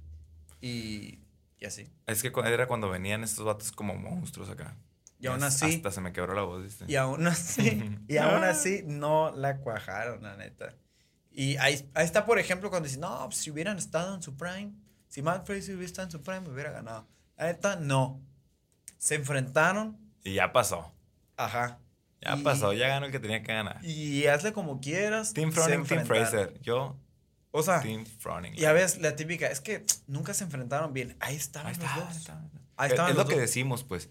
[0.60, 1.18] Y,
[1.58, 1.88] y así.
[2.06, 4.76] Es que era cuando venían estos vatos como monstruos acá.
[5.24, 5.76] Y aún así.
[5.76, 6.84] Hasta se me quebró la voz, ¿viste?
[6.86, 10.74] Y aún así, y aún así no la cuajaron, la neta.
[11.32, 14.36] Y ahí, ahí está, por ejemplo, cuando dicen, no, pues, si hubieran estado en su
[14.36, 14.72] prime,
[15.08, 17.08] si Matt Tracer hubiera estado en su prime, me hubiera ganado.
[17.38, 18.20] La neta, no.
[18.98, 19.98] Se enfrentaron.
[20.22, 20.92] Y ya pasó.
[21.36, 21.80] Ajá.
[22.20, 23.84] Ya pasó, ya ganó el que tenía que ganar.
[23.84, 25.32] Y hazle como quieras.
[25.32, 26.58] Team Froning, Team Fraser.
[26.60, 26.98] Yo.
[27.50, 28.54] O sea, Team Froning.
[28.54, 31.16] Ya ves, la típica, es que nunca se enfrentaron bien.
[31.20, 32.30] Ahí estaban ahí los dos.
[32.76, 34.10] Ahí estaban es, lo que decimos, pues.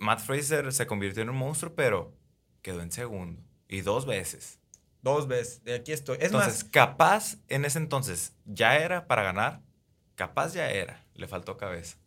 [0.00, 2.16] Matt Fraser se convirtió en un monstruo, pero
[2.62, 3.42] quedó en segundo.
[3.68, 4.58] Y dos veces.
[5.02, 5.62] Dos veces.
[5.62, 6.16] De aquí estoy.
[6.18, 9.62] Es entonces, capaz en ese entonces ya era para ganar.
[10.14, 11.06] Capaz ya era.
[11.14, 11.98] Le faltó cabeza.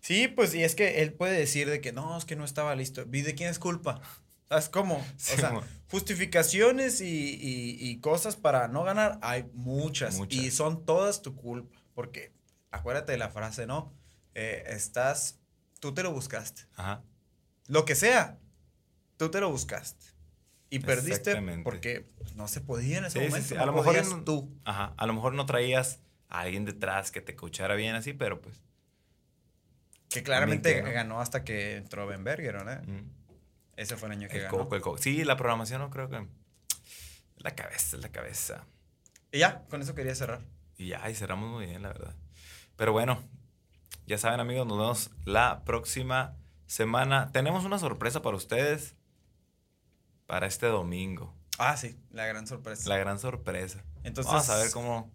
[0.00, 2.74] Sí, pues, y es que él puede decir de que no, es que no estaba
[2.76, 3.04] listo.
[3.12, 4.00] ¿Y de quién es culpa?
[4.48, 4.96] ¿Sabes cómo?
[5.16, 11.76] o sea, justificaciones y, cosas para no ganar hay muchas, Y son todas tu culpa.
[11.92, 12.32] Porque
[12.70, 13.92] acuérdate de la frase, ¿no?
[14.34, 15.40] Eh, estás,
[15.80, 16.62] tú te lo buscaste.
[16.76, 17.02] Ajá.
[17.68, 18.38] Lo que sea,
[19.16, 20.06] tú te lo buscaste.
[20.70, 23.60] Y perdiste porque no se podía en ese momento.
[23.60, 24.50] a lo mejor tú.
[24.64, 24.94] Ajá.
[24.96, 28.62] A lo mejor no traías a alguien detrás que te coachara bien así, pero pues
[30.12, 32.82] que claramente ganó hasta que entró Ben Berger, ¿no?
[33.76, 34.68] Ese fue el año que ganó.
[34.98, 36.26] Sí, la programación no creo que...
[37.38, 38.66] La cabeza, la cabeza.
[39.32, 40.42] Y ya, con eso quería cerrar.
[40.76, 42.14] Y ya, y cerramos muy bien, la verdad.
[42.76, 43.22] Pero bueno,
[44.06, 46.36] ya saben amigos, nos vemos la próxima
[46.72, 47.30] semana.
[47.32, 48.94] Tenemos una sorpresa para ustedes
[50.26, 51.34] para este domingo.
[51.58, 52.88] Ah, sí, la gran sorpresa.
[52.88, 53.84] La gran sorpresa.
[54.02, 55.10] Entonces, Vamos a ver cómo,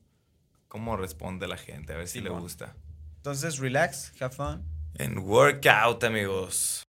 [0.68, 2.76] cómo responde la gente, a ver si le gusta.
[3.18, 6.87] Entonces, relax, have fun en Workout, amigos.